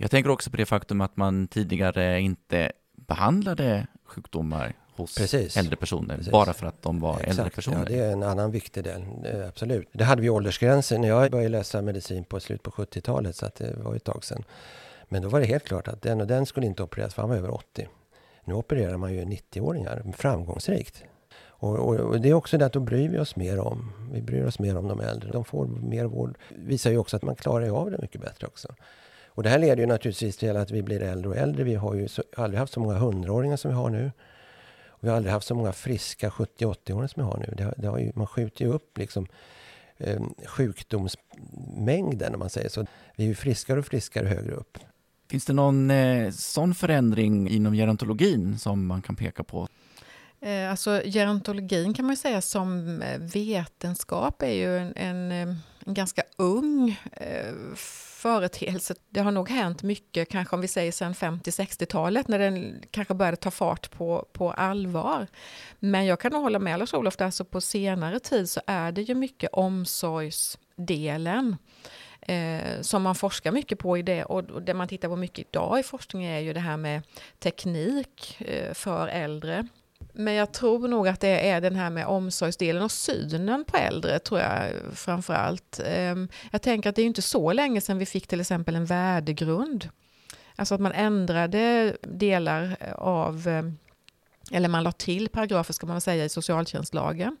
Jag 0.00 0.10
tänker 0.10 0.30
också 0.30 0.50
på 0.50 0.56
det 0.56 0.66
faktum 0.66 1.00
att 1.00 1.16
man 1.16 1.48
tidigare 1.48 2.20
inte 2.20 2.72
behandlade 2.96 3.86
sjukdomar 4.04 4.74
hos 4.96 5.18
Precis. 5.18 5.56
äldre 5.56 5.76
personer 5.76 6.16
Precis. 6.16 6.32
bara 6.32 6.52
för 6.52 6.66
att 6.66 6.82
de 6.82 7.00
var 7.00 7.14
Exakt. 7.14 7.38
äldre 7.38 7.50
personer. 7.50 7.78
Ja, 7.78 7.84
det 7.84 7.98
är 7.98 8.12
en 8.12 8.22
annan 8.22 8.50
viktig 8.50 8.84
del, 8.84 9.04
eh, 9.24 9.48
absolut. 9.48 9.88
Det 9.92 10.04
hade 10.04 10.22
vi 10.22 10.30
åldersgränser 10.30 10.98
när 10.98 11.08
jag 11.08 11.30
började 11.30 11.48
läsa 11.48 11.82
medicin 11.82 12.24
på 12.24 12.40
slutet 12.40 12.62
på 12.62 12.70
70-talet 12.70 13.36
så 13.36 13.48
det 13.56 13.76
var 13.76 13.94
ett 13.94 14.04
tag 14.04 14.24
sedan. 14.24 14.44
Men 15.08 15.22
då 15.22 15.28
var 15.28 15.40
det 15.40 15.46
helt 15.46 15.64
klart 15.64 15.88
att 15.88 16.02
den 16.02 16.20
och 16.20 16.26
den 16.26 16.46
skulle 16.46 16.66
inte 16.66 16.82
opereras 16.82 17.14
för 17.14 17.22
han 17.22 17.30
var 17.30 17.36
över 17.36 17.50
80. 17.50 17.88
Nu 18.44 18.54
opererar 18.54 18.96
man 18.96 19.14
ju 19.14 19.24
90-åringar 19.24 20.12
framgångsrikt. 20.16 21.04
Och, 21.46 21.78
och, 21.78 21.94
och, 21.94 22.20
det 22.20 22.28
är 22.28 22.34
också 22.34 22.58
det 22.58 22.66
att 22.66 22.72
då 22.72 22.80
bryr 22.80 23.08
vi 23.08 23.18
oss 23.18 23.36
mer 23.36 23.58
om. 23.58 23.92
Vi 24.12 24.22
bryr 24.22 24.44
oss 24.44 24.58
mer 24.58 24.76
om 24.76 24.88
de 24.88 25.00
äldre. 25.00 25.30
De 25.32 25.44
får 25.44 25.66
mer 25.66 26.04
vård. 26.04 26.38
visar 26.48 26.90
ju 26.90 26.98
också 26.98 27.16
att 27.16 27.22
man 27.22 27.36
klarar 27.36 27.68
av 27.68 27.90
det 27.90 27.98
mycket 28.02 28.20
bättre 28.20 28.46
också. 28.46 28.74
Och 29.38 29.44
det 29.44 29.50
här 29.50 29.58
leder 29.58 29.76
ju 29.76 29.86
naturligtvis 29.86 30.36
till 30.36 30.56
att 30.56 30.70
vi 30.70 30.82
blir 30.82 31.02
äldre 31.02 31.30
och 31.30 31.36
äldre. 31.36 31.64
Vi 31.64 31.74
har 31.74 31.94
ju 31.94 32.08
så, 32.08 32.22
aldrig 32.36 32.58
haft 32.58 32.72
så 32.72 32.80
många 32.80 32.94
hundraåringar 32.94 33.56
som 33.56 33.70
vi 33.70 33.76
har 33.76 33.90
nu. 33.90 34.12
Och 34.88 35.04
vi 35.04 35.08
har 35.08 35.16
aldrig 35.16 35.32
haft 35.32 35.46
så 35.46 35.54
många 35.54 35.72
friska 35.72 36.28
70-80-åringar 36.28 37.06
som 37.06 37.22
vi 37.22 37.28
har 37.30 37.38
nu. 37.38 37.54
Det, 37.56 37.74
det 37.76 37.88
har 37.88 37.98
ju, 37.98 38.12
man 38.14 38.26
skjuter 38.26 38.64
ju 38.64 38.72
upp 38.72 38.98
liksom 38.98 39.26
eh, 39.96 40.20
sjukdomsmängden 40.46 42.34
om 42.34 42.38
man 42.38 42.50
säger 42.50 42.68
så. 42.68 42.86
Vi 43.16 43.24
är 43.24 43.28
ju 43.28 43.34
friskare 43.34 43.78
och 43.78 43.86
friskare 43.86 44.26
högre 44.26 44.54
upp. 44.54 44.78
Finns 45.30 45.44
det 45.44 45.52
någon 45.52 45.90
eh, 45.90 46.30
sån 46.30 46.74
förändring 46.74 47.50
inom 47.50 47.74
gerontologin 47.74 48.58
som 48.58 48.86
man 48.86 49.02
kan 49.02 49.16
peka 49.16 49.44
på? 49.44 49.68
Eh, 50.40 50.70
alltså 50.70 51.02
gerontologin 51.04 51.94
kan 51.94 52.04
man 52.04 52.16
säga 52.16 52.40
som 52.40 53.02
eh, 53.02 53.18
vetenskap 53.18 54.42
är 54.42 54.52
ju 54.52 54.78
en, 54.78 54.92
en, 54.96 55.32
eh, 55.32 55.56
en 55.86 55.94
ganska 55.94 56.22
ung 56.38 57.00
eh, 57.12 57.54
företeelse. 58.18 58.94
Det 59.08 59.20
har 59.20 59.32
nog 59.32 59.48
hänt 59.48 59.82
mycket, 59.82 60.28
kanske 60.28 60.56
om 60.56 60.60
vi 60.60 60.68
säger 60.68 60.92
sedan 60.92 61.14
50-60-talet, 61.14 62.28
när 62.28 62.38
den 62.38 62.82
kanske 62.90 63.14
började 63.14 63.36
ta 63.36 63.50
fart 63.50 63.90
på, 63.90 64.26
på 64.32 64.52
allvar. 64.52 65.26
Men 65.78 66.06
jag 66.06 66.20
kan 66.20 66.32
nog 66.32 66.42
hålla 66.42 66.58
med 66.58 66.78
Lars-Olof, 66.78 67.20
alltså 67.20 67.44
på 67.44 67.60
senare 67.60 68.20
tid 68.20 68.50
så 68.50 68.60
är 68.66 68.92
det 68.92 69.02
ju 69.02 69.14
mycket 69.14 69.50
omsorgsdelen 69.52 71.56
eh, 72.20 72.80
som 72.80 73.02
man 73.02 73.14
forskar 73.14 73.52
mycket 73.52 73.78
på 73.78 73.98
i 73.98 74.02
det 74.02 74.24
och 74.24 74.62
det 74.62 74.74
man 74.74 74.88
tittar 74.88 75.08
på 75.08 75.16
mycket 75.16 75.46
idag 75.48 75.80
i 75.80 75.82
forskningen 75.82 76.32
är 76.32 76.40
ju 76.40 76.52
det 76.52 76.60
här 76.60 76.76
med 76.76 77.02
teknik 77.38 78.40
eh, 78.40 78.74
för 78.74 79.08
äldre. 79.08 79.68
Men 80.12 80.34
jag 80.34 80.52
tror 80.52 80.88
nog 80.88 81.08
att 81.08 81.20
det 81.20 81.48
är 81.50 81.60
den 81.60 81.76
här 81.76 81.90
med 81.90 82.06
omsorgsdelen 82.06 82.82
och 82.82 82.90
synen 82.90 83.64
på 83.64 83.76
äldre, 83.76 84.18
tror 84.18 84.40
jag 84.40 84.72
framför 84.94 85.34
allt. 85.34 85.80
Ehm, 85.84 86.28
jag 86.50 86.62
tänker 86.62 86.90
att 86.90 86.96
det 86.96 87.02
är 87.02 87.06
inte 87.06 87.22
så 87.22 87.52
länge 87.52 87.80
sedan 87.80 87.98
vi 87.98 88.06
fick 88.06 88.26
till 88.26 88.40
exempel 88.40 88.76
en 88.76 88.84
värdegrund. 88.84 89.88
Alltså 90.56 90.74
att 90.74 90.80
man 90.80 90.92
ändrade 90.92 91.96
delar 92.02 92.76
eh, 92.80 92.92
av, 92.92 93.48
eh, 93.48 93.62
eller 94.56 94.68
man 94.68 94.84
la 94.84 94.92
till 94.92 95.28
paragrafer 95.28 95.72
ska 95.72 95.86
man 95.86 96.00
säga 96.00 96.24
i 96.24 96.28
socialtjänstlagen. 96.28 97.36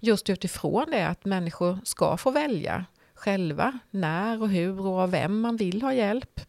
Just 0.00 0.30
utifrån 0.30 0.90
det 0.90 1.08
att 1.08 1.24
människor 1.24 1.78
ska 1.84 2.16
få 2.16 2.30
välja 2.30 2.84
själva 3.14 3.78
när 3.90 4.42
och 4.42 4.48
hur 4.48 4.86
och 4.86 4.98
av 4.98 5.10
vem 5.10 5.40
man 5.40 5.56
vill 5.56 5.82
ha 5.82 5.92
hjälp 5.92 6.40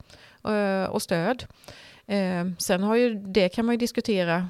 eh, 0.48 0.84
och 0.84 1.02
stöd. 1.02 1.46
Ehm, 2.08 2.56
sen 2.60 2.84
har 2.84 2.96
ju, 2.96 3.14
det 3.14 3.50
kan 3.50 3.66
man 3.66 3.74
ju 3.74 3.80
diskutera 3.80 4.48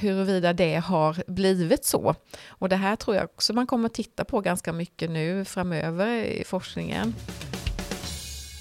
huruvida 0.00 0.52
det 0.52 0.76
har 0.76 1.22
blivit 1.26 1.84
så. 1.84 2.14
Och 2.48 2.68
det 2.68 2.76
här 2.76 2.96
tror 2.96 3.16
jag 3.16 3.24
också 3.24 3.52
man 3.52 3.66
kommer 3.66 3.88
titta 3.88 4.24
på 4.24 4.40
ganska 4.40 4.72
mycket 4.72 5.10
nu 5.10 5.44
framöver 5.44 6.24
i 6.24 6.44
forskningen. 6.44 7.14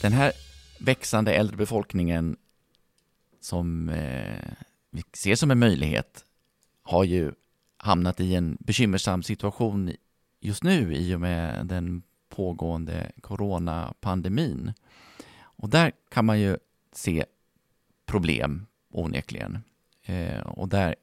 Den 0.01 0.13
här 0.13 0.31
växande 0.79 1.33
äldre 1.33 1.57
befolkningen 1.57 2.37
som 3.41 3.89
eh, 3.89 4.53
vi 4.91 5.03
ser 5.13 5.35
som 5.35 5.51
en 5.51 5.59
möjlighet 5.59 6.25
har 6.83 7.03
ju 7.03 7.31
hamnat 7.77 8.19
i 8.19 8.35
en 8.35 8.57
bekymmersam 8.59 9.23
situation 9.23 9.91
just 10.39 10.63
nu 10.63 10.95
i 10.95 11.15
och 11.15 11.21
med 11.21 11.65
den 11.65 12.01
pågående 12.29 13.11
coronapandemin. 13.21 14.73
Och 15.39 15.69
där 15.69 15.91
kan 16.09 16.25
man 16.25 16.39
ju 16.39 16.57
se 16.91 17.25
problem 18.05 18.65
onekligen. 18.89 19.59
Eh, 20.05 20.39
och 20.39 20.69
där 20.69 20.95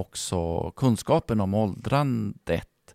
också 0.00 0.70
kunskapen 0.70 1.40
om 1.40 1.54
åldrandet 1.54 2.94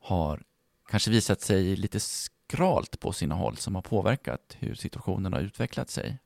har 0.00 0.42
kanske 0.88 1.10
visat 1.10 1.40
sig 1.40 1.76
lite 1.76 2.00
skralt 2.00 3.00
på 3.00 3.12
sina 3.12 3.34
håll 3.34 3.56
som 3.56 3.74
har 3.74 3.82
påverkat 3.82 4.56
hur 4.58 4.74
situationen 4.74 5.32
har 5.32 5.40
utvecklat 5.40 5.90
sig. 5.90 6.18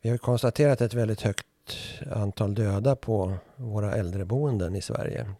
Vi 0.00 0.10
har 0.10 0.18
konstaterat 0.18 0.80
ett 0.80 0.94
väldigt 0.94 1.20
högt 1.20 1.46
antal 2.12 2.54
döda 2.54 2.96
på 2.96 3.34
våra 3.56 3.94
äldreboenden 3.94 4.76
i 4.76 4.82
Sverige. 4.82 5.30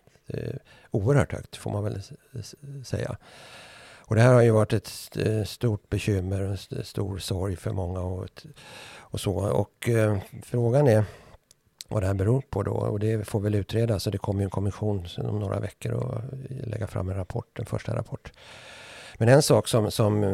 Oerhört 0.90 1.32
högt 1.32 1.56
får 1.56 1.70
man 1.70 1.84
väl 1.84 2.02
säga. 2.84 3.16
Och 4.08 4.14
det 4.14 4.20
här 4.20 4.34
har 4.34 4.42
ju 4.42 4.50
varit 4.50 4.72
ett 4.72 4.92
stort 5.48 5.88
bekymmer 5.88 6.42
och 6.42 6.48
en 6.50 6.84
stor 6.84 7.18
sorg 7.18 7.56
för 7.56 7.72
många 7.72 8.00
och, 8.00 8.28
och 8.96 9.20
så. 9.20 9.34
Och 9.34 9.88
eh, 9.88 10.18
frågan 10.42 10.88
är 10.88 11.04
vad 11.88 12.02
det 12.02 12.06
här 12.06 12.14
beror 12.14 12.40
på 12.40 12.62
då. 12.62 12.72
Och 12.72 12.98
det 12.98 13.28
får 13.28 13.40
väl 13.40 13.54
utredas. 13.54 14.06
Och 14.06 14.12
det 14.12 14.18
kommer 14.18 14.40
ju 14.40 14.44
en 14.44 14.50
kommission 14.50 15.06
om 15.18 15.38
några 15.38 15.60
veckor 15.60 15.92
och 15.92 16.20
lägga 16.48 16.86
fram 16.86 17.08
en 17.08 17.16
rapport, 17.16 17.58
en 17.58 17.66
första 17.66 17.96
rapport. 17.96 18.32
Men 19.18 19.28
en 19.28 19.42
sak 19.42 19.68
som, 19.68 19.90
som 19.90 20.24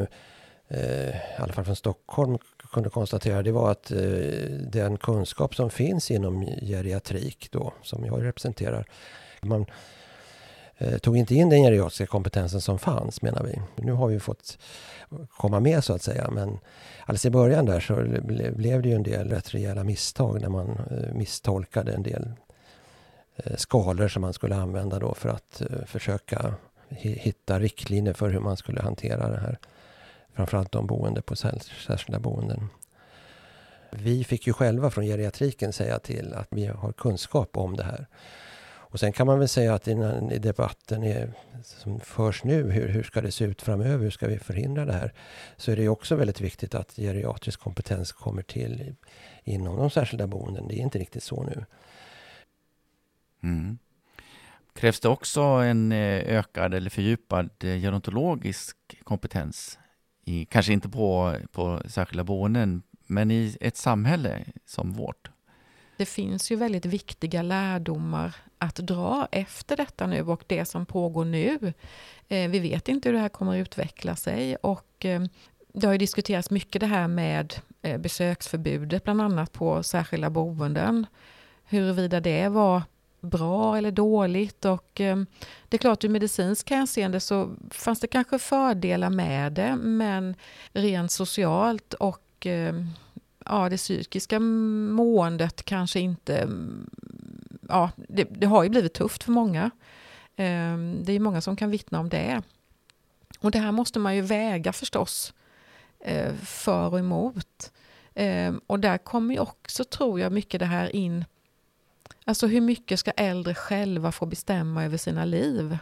eh, 0.68 1.08
i 1.08 1.36
alla 1.38 1.52
fall 1.52 1.64
från 1.64 1.76
Stockholm 1.76 2.38
kunde 2.72 2.90
konstatera 2.90 3.42
det 3.42 3.52
var 3.52 3.70
att 3.70 3.90
eh, 3.90 3.98
den 4.72 4.96
kunskap 4.96 5.54
som 5.54 5.70
finns 5.70 6.10
inom 6.10 6.46
geriatrik 6.46 7.48
då, 7.50 7.72
som 7.82 8.04
jag 8.04 8.24
representerar, 8.24 8.86
man 9.40 9.66
Eh, 10.78 10.98
tog 10.98 11.16
inte 11.16 11.34
in 11.34 11.48
den 11.48 11.62
geriatriska 11.62 12.06
kompetensen 12.06 12.60
som 12.60 12.78
fanns 12.78 13.22
menar 13.22 13.42
vi. 13.42 13.82
Nu 13.82 13.92
har 13.92 14.08
vi 14.08 14.20
fått 14.20 14.58
komma 15.36 15.60
med 15.60 15.84
så 15.84 15.94
att 15.94 16.02
säga. 16.02 16.30
Men 16.30 16.58
alldeles 17.00 17.26
i 17.26 17.30
början 17.30 17.66
där 17.66 17.80
så 17.80 17.94
blev 18.56 18.82
det 18.82 18.88
ju 18.88 18.94
en 18.94 19.02
del 19.02 19.28
rätt 19.28 19.54
rejäla 19.54 19.84
misstag 19.84 20.40
när 20.40 20.48
man 20.48 20.68
eh, 20.68 21.14
misstolkade 21.14 21.92
en 21.92 22.02
del 22.02 22.32
eh, 23.36 23.56
skalor 23.56 24.08
som 24.08 24.22
man 24.22 24.32
skulle 24.32 24.56
använda 24.56 24.98
då 24.98 25.14
för 25.14 25.28
att 25.28 25.62
försöka 25.86 26.54
hitta 26.98 27.58
riktlinjer 27.58 28.12
för 28.12 28.28
hur 28.30 28.40
man 28.40 28.56
skulle 28.56 28.82
hantera 28.82 29.28
det 29.28 29.38
här 29.38 29.58
Framförallt 30.34 30.72
de 30.72 30.86
boende 30.86 31.22
på 31.22 31.36
särskilda 31.36 32.18
boenden. 32.18 32.68
Vi 33.90 34.24
fick 34.24 34.46
ju 34.46 34.52
själva 34.52 34.90
från 34.90 35.04
geriatriken 35.04 35.72
säga 35.72 35.98
till 35.98 36.34
att 36.34 36.48
vi 36.50 36.66
har 36.66 36.92
kunskap 36.92 37.56
om 37.56 37.76
det 37.76 37.84
här. 37.84 38.06
Och 38.94 39.00
sen 39.00 39.12
kan 39.12 39.26
man 39.26 39.38
väl 39.38 39.48
säga 39.48 39.74
att 39.74 39.88
i 39.88 40.38
debatten 40.38 41.02
är, 41.02 41.32
som 41.62 42.00
förs 42.00 42.44
nu, 42.44 42.70
hur, 42.70 42.88
hur 42.88 43.02
ska 43.02 43.20
det 43.20 43.32
se 43.32 43.44
ut 43.44 43.62
framöver, 43.62 44.04
hur 44.04 44.10
ska 44.10 44.26
vi 44.26 44.38
förhindra 44.38 44.84
det 44.84 44.92
här? 44.92 45.12
Så 45.56 45.72
är 45.72 45.76
det 45.76 45.88
också 45.88 46.16
väldigt 46.16 46.40
viktigt 46.40 46.74
att 46.74 46.96
geriatrisk 46.96 47.60
kompetens 47.60 48.12
kommer 48.12 48.42
till 48.42 48.94
inom 49.44 49.76
de 49.76 49.90
särskilda 49.90 50.26
boenden. 50.26 50.68
Det 50.68 50.74
är 50.74 50.78
inte 50.78 50.98
riktigt 50.98 51.22
så 51.22 51.42
nu. 51.42 51.64
Mm. 53.42 53.78
Krävs 54.74 55.00
det 55.00 55.08
också 55.08 55.40
en 55.40 55.92
eh, 55.92 56.38
ökad 56.38 56.74
eller 56.74 56.90
fördjupad 56.90 57.50
eh, 57.64 57.80
gerontologisk 57.80 58.76
kompetens? 59.04 59.78
I, 60.24 60.44
kanske 60.44 60.72
inte 60.72 60.88
på, 60.88 61.36
på 61.52 61.82
särskilda 61.88 62.24
boenden, 62.24 62.82
men 63.06 63.30
i 63.30 63.56
ett 63.60 63.76
samhälle 63.76 64.44
som 64.66 64.92
vårt? 64.92 65.30
Det 65.96 66.06
finns 66.06 66.52
ju 66.52 66.56
väldigt 66.56 66.86
viktiga 66.86 67.42
lärdomar 67.42 68.36
att 68.64 68.76
dra 68.76 69.28
efter 69.32 69.76
detta 69.76 70.06
nu 70.06 70.22
och 70.22 70.44
det 70.46 70.64
som 70.64 70.86
pågår 70.86 71.24
nu. 71.24 71.72
Eh, 72.28 72.50
vi 72.50 72.58
vet 72.58 72.88
inte 72.88 73.08
hur 73.08 73.14
det 73.14 73.20
här 73.20 73.28
kommer 73.28 73.52
att 73.52 73.62
utveckla 73.62 74.16
sig 74.16 74.56
och 74.56 75.04
eh, 75.04 75.22
det 75.72 75.86
har 75.86 75.92
ju 75.92 75.98
diskuterats 75.98 76.50
mycket 76.50 76.80
det 76.80 76.86
här 76.86 77.08
med 77.08 77.54
eh, 77.82 77.98
besöksförbudet, 77.98 79.04
bland 79.04 79.20
annat 79.20 79.52
på 79.52 79.82
särskilda 79.82 80.30
boenden. 80.30 81.06
Huruvida 81.64 82.20
det 82.20 82.48
var 82.48 82.82
bra 83.20 83.76
eller 83.78 83.90
dåligt. 83.90 84.64
Och 84.64 85.00
eh, 85.00 85.16
det 85.68 85.76
är 85.76 85.78
klart, 85.78 86.04
ur 86.04 86.08
medicinsk 86.08 86.70
hänseende 86.70 87.20
så 87.20 87.54
fanns 87.70 88.00
det 88.00 88.06
kanske 88.06 88.38
fördelar 88.38 89.10
med 89.10 89.52
det, 89.52 89.76
men 89.76 90.34
rent 90.72 91.12
socialt 91.12 91.94
och 91.94 92.46
eh, 92.46 92.74
ja, 93.44 93.68
det 93.68 93.76
psykiska 93.76 94.40
måendet 94.40 95.64
kanske 95.64 96.00
inte... 96.00 96.48
Ja, 97.68 97.90
det, 97.96 98.24
det 98.24 98.46
har 98.46 98.62
ju 98.62 98.68
blivit 98.68 98.94
tufft 98.94 99.22
för 99.24 99.32
många. 99.32 99.70
Ehm, 100.36 101.04
det 101.04 101.12
är 101.12 101.20
många 101.20 101.40
som 101.40 101.56
kan 101.56 101.70
vittna 101.70 102.00
om 102.00 102.08
det. 102.08 102.42
Och 103.40 103.50
det 103.50 103.58
här 103.58 103.72
måste 103.72 103.98
man 103.98 104.16
ju 104.16 104.22
väga 104.22 104.72
förstås, 104.72 105.34
eh, 106.00 106.34
för 106.34 106.92
och 106.92 106.98
emot. 106.98 107.72
Ehm, 108.14 108.60
och 108.66 108.80
där 108.80 108.98
kommer 108.98 109.34
ju 109.34 109.40
också, 109.40 109.84
tror 109.84 110.20
jag, 110.20 110.32
mycket 110.32 110.60
det 110.60 110.66
här 110.66 110.96
in 110.96 111.24
Alltså 112.26 112.46
hur 112.46 112.60
mycket 112.60 113.00
ska 113.00 113.10
äldre 113.10 113.54
själva 113.54 114.12
få 114.12 114.26
bestämma 114.26 114.84
över 114.84 114.96
sina 114.96 115.24
liv? 115.24 115.78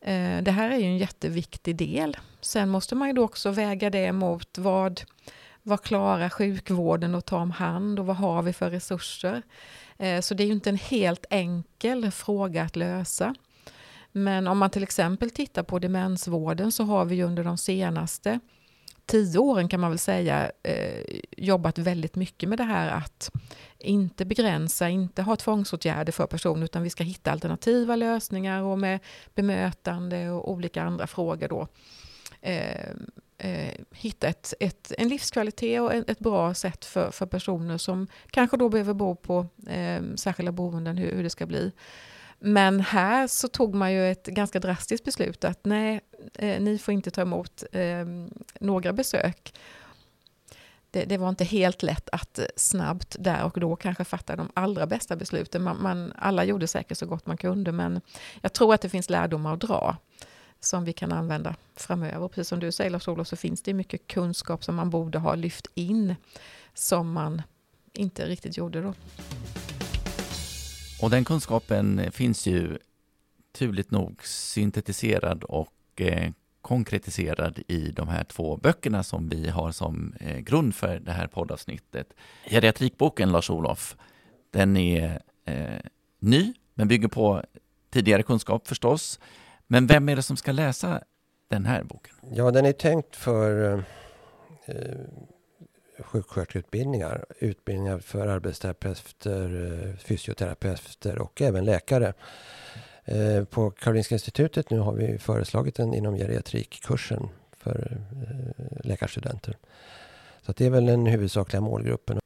Ehm, 0.00 0.44
det 0.44 0.50
här 0.50 0.70
är 0.70 0.76
ju 0.76 0.84
en 0.84 0.98
jätteviktig 0.98 1.76
del. 1.76 2.16
Sen 2.40 2.68
måste 2.68 2.94
man 2.94 3.08
ju 3.08 3.14
då 3.14 3.24
också 3.24 3.50
väga 3.50 3.90
det 3.90 4.12
mot 4.12 4.58
vad, 4.58 5.02
vad 5.62 5.82
klarar 5.82 6.28
sjukvården 6.28 7.14
att 7.14 7.26
ta 7.26 7.36
om 7.36 7.50
hand 7.50 7.98
och 7.98 8.06
vad 8.06 8.16
har 8.16 8.42
vi 8.42 8.52
för 8.52 8.70
resurser? 8.70 9.42
Eh, 9.98 10.20
så 10.20 10.34
det 10.34 10.42
är 10.42 10.46
ju 10.46 10.52
inte 10.52 10.70
en 10.70 10.76
helt 10.76 11.26
enkel 11.30 12.10
fråga 12.10 12.62
att 12.62 12.76
lösa. 12.76 13.34
Men 14.12 14.48
om 14.48 14.58
man 14.58 14.70
till 14.70 14.82
exempel 14.82 15.30
tittar 15.30 15.62
på 15.62 15.78
demensvården 15.78 16.72
så 16.72 16.84
har 16.84 17.04
vi 17.04 17.22
under 17.22 17.44
de 17.44 17.58
senaste 17.58 18.40
tio 19.06 19.38
åren 19.38 19.68
kan 19.68 19.80
man 19.80 19.90
väl 19.90 19.98
säga 19.98 20.50
eh, 20.62 21.20
jobbat 21.36 21.78
väldigt 21.78 22.14
mycket 22.14 22.48
med 22.48 22.58
det 22.58 22.64
här 22.64 22.90
att 22.90 23.30
inte 23.78 24.24
begränsa, 24.24 24.88
inte 24.88 25.22
ha 25.22 25.36
tvångsåtgärder 25.36 26.12
för 26.12 26.26
personer 26.26 26.64
utan 26.64 26.82
vi 26.82 26.90
ska 26.90 27.04
hitta 27.04 27.32
alternativa 27.32 27.96
lösningar 27.96 28.62
och 28.62 28.78
med 28.78 29.00
bemötande 29.34 30.30
och 30.30 30.50
olika 30.52 30.82
andra 30.82 31.06
frågor 31.06 31.48
då 31.48 31.68
eh, 32.40 32.90
eh, 33.38 33.74
hitta 33.92 34.28
ett, 34.28 34.54
ett, 34.60 34.92
en 34.98 35.08
livskvalitet 35.08 35.80
och 35.80 35.94
ett, 35.94 36.18
bra 36.18 36.54
sätt 36.54 36.84
för, 36.84 37.10
för 37.10 37.26
personer 37.26 37.78
som 37.78 38.06
kanske 38.30 38.56
då 38.56 38.68
behöver 38.68 38.94
bo 38.94 39.14
på 39.14 39.46
eh, 39.66 40.02
särskilda 40.16 40.52
boenden, 40.52 40.98
hur, 40.98 41.12
hur 41.12 41.22
det 41.22 41.30
ska 41.30 41.46
bli. 41.46 41.72
Men 42.38 42.80
här 42.80 43.26
så 43.26 43.48
tog 43.48 43.74
man 43.74 43.92
ju 43.92 44.10
ett 44.10 44.26
ganska 44.26 44.60
drastiskt 44.60 45.04
beslut 45.04 45.44
att 45.44 45.64
nej, 45.64 46.00
eh, 46.34 46.60
ni 46.60 46.78
får 46.78 46.94
inte 46.94 47.10
ta 47.10 47.22
emot 47.22 47.64
eh, 47.72 48.06
några 48.60 48.92
besök. 48.92 49.54
Det, 50.90 51.04
det, 51.04 51.18
var 51.18 51.28
inte 51.28 51.44
helt 51.44 51.82
lätt 51.82 52.08
att 52.12 52.40
snabbt 52.56 53.16
där 53.18 53.44
och 53.44 53.60
då 53.60 53.76
kanske 53.76 54.04
fatta 54.04 54.36
de 54.36 54.50
allra 54.54 54.86
bästa 54.86 55.16
besluten. 55.16 55.62
Man, 55.62 55.82
man, 55.82 56.12
alla 56.16 56.44
gjorde 56.44 56.66
säkert 56.66 56.98
så 56.98 57.06
gott 57.06 57.26
man 57.26 57.36
kunde, 57.36 57.72
men 57.72 58.00
jag 58.40 58.52
tror 58.52 58.74
att 58.74 58.80
det 58.80 58.88
finns 58.88 59.10
lärdomar 59.10 59.54
att 59.54 59.60
dra 59.60 59.96
som 60.66 60.84
vi 60.84 60.92
kan 60.92 61.12
använda 61.12 61.56
framöver. 61.76 62.28
Precis 62.28 62.48
som 62.48 62.60
du 62.60 62.72
säger 62.72 62.90
Lars-Olof, 62.90 63.28
så 63.28 63.36
finns 63.36 63.62
det 63.62 63.74
mycket 63.74 64.06
kunskap 64.06 64.64
som 64.64 64.74
man 64.74 64.90
borde 64.90 65.18
ha 65.18 65.34
lyft 65.34 65.66
in, 65.74 66.14
som 66.74 67.12
man 67.12 67.42
inte 67.92 68.26
riktigt 68.26 68.56
gjorde 68.56 68.80
då. 68.80 68.94
Och 71.02 71.10
den 71.10 71.24
kunskapen 71.24 72.12
finns 72.12 72.46
ju 72.46 72.78
turligt 73.52 73.90
nog 73.90 74.26
syntetiserad 74.26 75.44
och 75.44 76.00
eh, 76.00 76.30
konkretiserad 76.60 77.58
i 77.68 77.90
de 77.90 78.08
här 78.08 78.24
två 78.24 78.56
böckerna 78.56 79.02
som 79.02 79.28
vi 79.28 79.48
har 79.48 79.72
som 79.72 80.14
eh, 80.20 80.38
grund 80.38 80.74
för 80.74 81.00
det 81.00 81.12
här 81.12 81.26
poddavsnittet. 81.26 82.12
Geriatrikboken, 82.46 83.32
Lars-Olof, 83.32 83.96
den 84.50 84.76
är 84.76 85.22
eh, 85.44 85.80
ny, 86.18 86.54
men 86.74 86.88
bygger 86.88 87.08
på 87.08 87.42
tidigare 87.90 88.22
kunskap 88.22 88.68
förstås. 88.68 89.20
Men 89.66 89.86
vem 89.86 90.08
är 90.08 90.16
det 90.16 90.22
som 90.22 90.36
ska 90.36 90.52
läsa 90.52 91.02
den 91.48 91.66
här 91.66 91.82
boken? 91.82 92.14
Ja, 92.32 92.50
den 92.50 92.66
är 92.66 92.72
tänkt 92.72 93.16
för 93.16 93.72
eh, 94.66 94.74
sjuksköterskeutbildningar, 95.98 97.24
utbildningar 97.38 97.98
för 97.98 98.26
arbetsterapeuter, 98.26 99.72
eh, 99.88 99.96
fysioterapeuter 99.96 101.18
och 101.18 101.42
även 101.42 101.64
läkare. 101.64 102.14
Eh, 103.04 103.44
på 103.44 103.70
Karolinska 103.70 104.14
institutet 104.14 104.70
nu 104.70 104.78
har 104.78 104.92
vi 104.92 105.18
föreslagit 105.18 105.74
den 105.74 105.94
inom 105.94 106.16
geriatrikkursen 106.16 107.28
för 107.58 107.98
eh, 108.12 108.86
läkarstudenter. 108.86 109.56
Så 110.42 110.52
det 110.52 110.66
är 110.66 110.70
väl 110.70 110.86
den 110.86 111.06
huvudsakliga 111.06 111.60
målgruppen. 111.60 112.18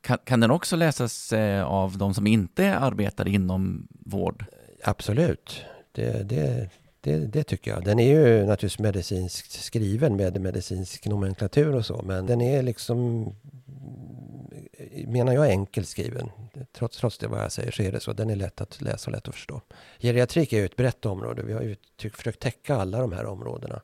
Kan, 0.00 0.18
kan 0.24 0.40
den 0.40 0.50
också 0.50 0.76
läsas 0.76 1.32
av 1.64 1.98
de 1.98 2.14
som 2.14 2.26
inte 2.26 2.76
arbetar 2.76 3.28
inom 3.28 3.88
vård? 3.90 4.44
Absolut. 4.84 5.64
Det, 5.92 6.28
det, 6.28 6.70
det, 7.00 7.18
det, 7.18 7.42
tycker 7.42 7.70
jag. 7.70 7.84
Den 7.84 7.98
är 7.98 8.06
ju 8.06 8.46
naturligtvis 8.46 8.78
medicinskt 8.78 9.52
skriven 9.52 10.16
med 10.16 10.40
medicinsk 10.40 11.06
nomenklatur 11.06 11.74
och 11.74 11.86
så. 11.86 12.02
Men 12.02 12.26
den 12.26 12.40
är 12.40 12.62
liksom, 12.62 13.24
menar 15.06 15.32
jag, 15.32 15.46
enkelt 15.46 15.88
skriven. 15.88 16.30
Trots, 16.72 16.98
trots 16.98 17.18
det 17.18 17.28
vad 17.28 17.40
jag 17.40 17.52
säger 17.52 17.70
så 17.70 17.82
är 17.82 17.92
det 17.92 18.00
så. 18.00 18.12
Den 18.12 18.30
är 18.30 18.36
lätt 18.36 18.60
att 18.60 18.80
läsa 18.80 19.10
och 19.10 19.12
lätt 19.12 19.28
att 19.28 19.34
förstå. 19.34 19.60
Geriatrik 19.98 20.52
är 20.52 20.58
ju 20.58 20.64
ett 20.64 20.76
brett 20.76 21.06
område. 21.06 21.42
Vi 21.42 21.52
har 21.52 21.62
ju 21.62 21.76
försökt 22.10 22.40
täcka 22.40 22.76
alla 22.76 23.00
de 23.00 23.12
här 23.12 23.26
områdena. 23.26 23.80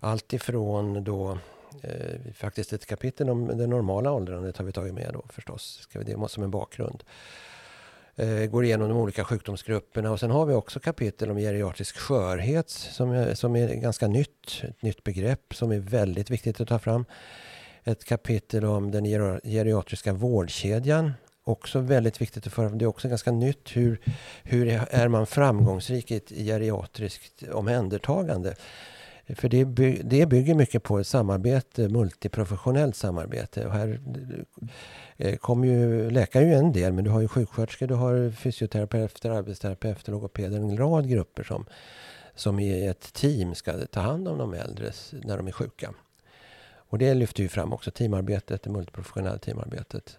Allt 0.00 0.32
ifrån 0.32 1.04
då 1.04 1.38
eh, 1.82 2.32
faktiskt 2.34 2.72
ett 2.72 2.86
kapitel 2.86 3.30
om 3.30 3.46
det 3.46 3.66
normala 3.66 4.12
åldrandet 4.12 4.56
har 4.56 4.64
vi 4.64 4.72
tagit 4.72 4.94
med 4.94 5.10
då 5.12 5.24
förstås. 5.28 5.78
Ska 5.82 5.98
vi 5.98 6.04
det 6.04 6.28
som 6.28 6.42
en 6.42 6.50
bakgrund 6.50 7.04
Eh, 8.16 8.46
går 8.46 8.64
igenom 8.64 8.88
de 8.88 8.98
olika 8.98 9.24
sjukdomsgrupperna. 9.24 10.10
Och 10.10 10.20
sen 10.20 10.30
har 10.30 10.46
vi 10.46 10.54
också 10.54 10.80
kapitel 10.80 11.30
om 11.30 11.36
geriatrisk 11.36 11.96
skörhet 11.96 12.70
som 12.70 13.10
är, 13.10 13.34
som 13.34 13.56
är 13.56 13.74
ganska 13.74 14.08
nytt, 14.08 14.62
ett 14.62 14.82
nytt 14.82 15.04
begrepp 15.04 15.54
som 15.54 15.72
är 15.72 15.78
väldigt 15.78 16.30
viktigt 16.30 16.60
att 16.60 16.68
ta 16.68 16.78
fram. 16.78 17.04
Ett 17.84 18.04
kapitel 18.04 18.64
om 18.64 18.90
den 18.90 19.04
geriatriska 19.44 20.12
vårdkedjan. 20.12 21.12
Också 21.44 21.78
väldigt 21.78 22.20
viktigt 22.20 22.46
att 22.46 22.52
föra 22.52 22.68
Det 22.68 22.84
är 22.84 22.86
också 22.86 23.08
ganska 23.08 23.32
nytt. 23.32 23.76
Hur, 23.76 24.00
hur 24.42 24.68
är 24.90 25.08
man 25.08 25.26
framgångsrik 25.26 26.10
i 26.10 26.16
ett 26.16 26.28
geriatriskt 26.28 27.42
omhändertagande? 27.52 28.54
För 29.34 29.48
det, 29.48 29.64
by, 29.64 30.00
det 30.04 30.26
bygger 30.26 30.54
mycket 30.54 30.82
på 30.82 30.98
ett 30.98 31.06
samarbete, 31.06 31.88
multiprofessionellt 31.88 32.96
samarbete. 32.96 33.66
Och 33.66 33.72
här 33.72 34.00
eh, 35.16 35.36
kommer 35.36 35.66
ju, 35.66 36.10
läkare 36.10 36.44
ju 36.44 36.54
en 36.54 36.72
del, 36.72 36.92
men 36.92 37.04
du 37.04 37.10
har 37.10 37.20
ju 37.20 37.28
sjuksköterskor, 37.28 37.86
du 37.86 37.94
har 37.94 38.30
fysioterapeuter, 38.30 39.30
arbetsterapeuter, 39.30 40.12
logopeder, 40.12 40.56
en 40.56 40.76
rad 40.76 41.08
grupper 41.08 41.42
som, 41.42 41.66
som 42.34 42.60
i 42.60 42.86
ett 42.86 43.12
team 43.12 43.54
ska 43.54 43.72
ta 43.72 44.00
hand 44.00 44.28
om 44.28 44.38
de 44.38 44.54
äldre 44.54 44.92
när 45.24 45.36
de 45.36 45.46
är 45.46 45.52
sjuka. 45.52 45.94
Och 46.90 46.98
det 46.98 47.14
lyfter 47.14 47.42
ju 47.42 47.48
fram 47.48 47.72
också 47.72 47.90
teamarbetet, 47.90 48.62
det 48.62 48.70
multiprofessionella 48.70 49.38
teamarbetet. 49.38 50.18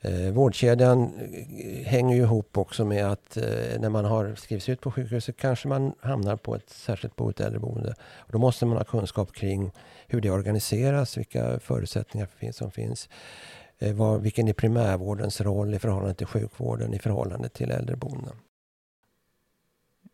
Eh, 0.00 0.32
vårdkedjan 0.32 1.02
eh, 1.02 1.86
hänger 1.86 2.16
ju 2.16 2.22
ihop 2.22 2.58
också 2.58 2.84
med 2.84 3.06
att 3.06 3.36
eh, 3.36 3.80
när 3.80 3.88
man 3.88 4.04
har 4.04 4.34
skrivits 4.34 4.68
ut 4.68 4.80
på 4.80 4.90
sjukhuset 4.90 5.36
kanske 5.36 5.68
man 5.68 5.92
hamnar 6.00 6.36
på 6.36 6.54
ett 6.54 6.70
särskilt 6.70 7.16
boende, 7.16 7.44
äldreboende. 7.44 7.94
Och 8.00 8.32
då 8.32 8.38
måste 8.38 8.66
man 8.66 8.76
ha 8.76 8.84
kunskap 8.84 9.32
kring 9.32 9.72
hur 10.06 10.20
det 10.20 10.30
organiseras, 10.30 11.16
vilka 11.16 11.60
förutsättningar 11.60 12.26
finns 12.26 12.56
som 12.56 12.70
finns. 12.70 13.08
Eh, 13.78 13.94
vad, 13.94 14.22
vilken 14.22 14.48
är 14.48 14.52
primärvårdens 14.52 15.40
roll 15.40 15.74
i 15.74 15.78
förhållande 15.78 16.14
till 16.14 16.26
sjukvården, 16.26 16.94
i 16.94 16.98
förhållande 16.98 17.48
till 17.48 17.70
äldreboenden. 17.70 18.36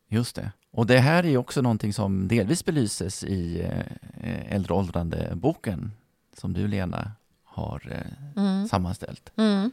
Just 0.09 0.37
det. 0.37 0.53
Och 0.70 0.87
det 0.87 0.99
här 0.99 1.27
är 1.27 1.37
också 1.37 1.62
någonting 1.62 1.92
som 1.92 2.29
delvis 2.29 2.64
belyses 2.64 3.25
i 3.25 3.61
eh, 3.61 3.79
eh 4.29 4.55
äldre 4.55 4.75
åldrande-boken 4.75 5.92
som 6.37 6.53
du 6.53 6.68
Lena 6.68 7.12
har 7.55 7.88
eh, 7.90 8.43
mm. 8.43 8.69
sammanställt. 8.69 9.33
Mm. 9.37 9.71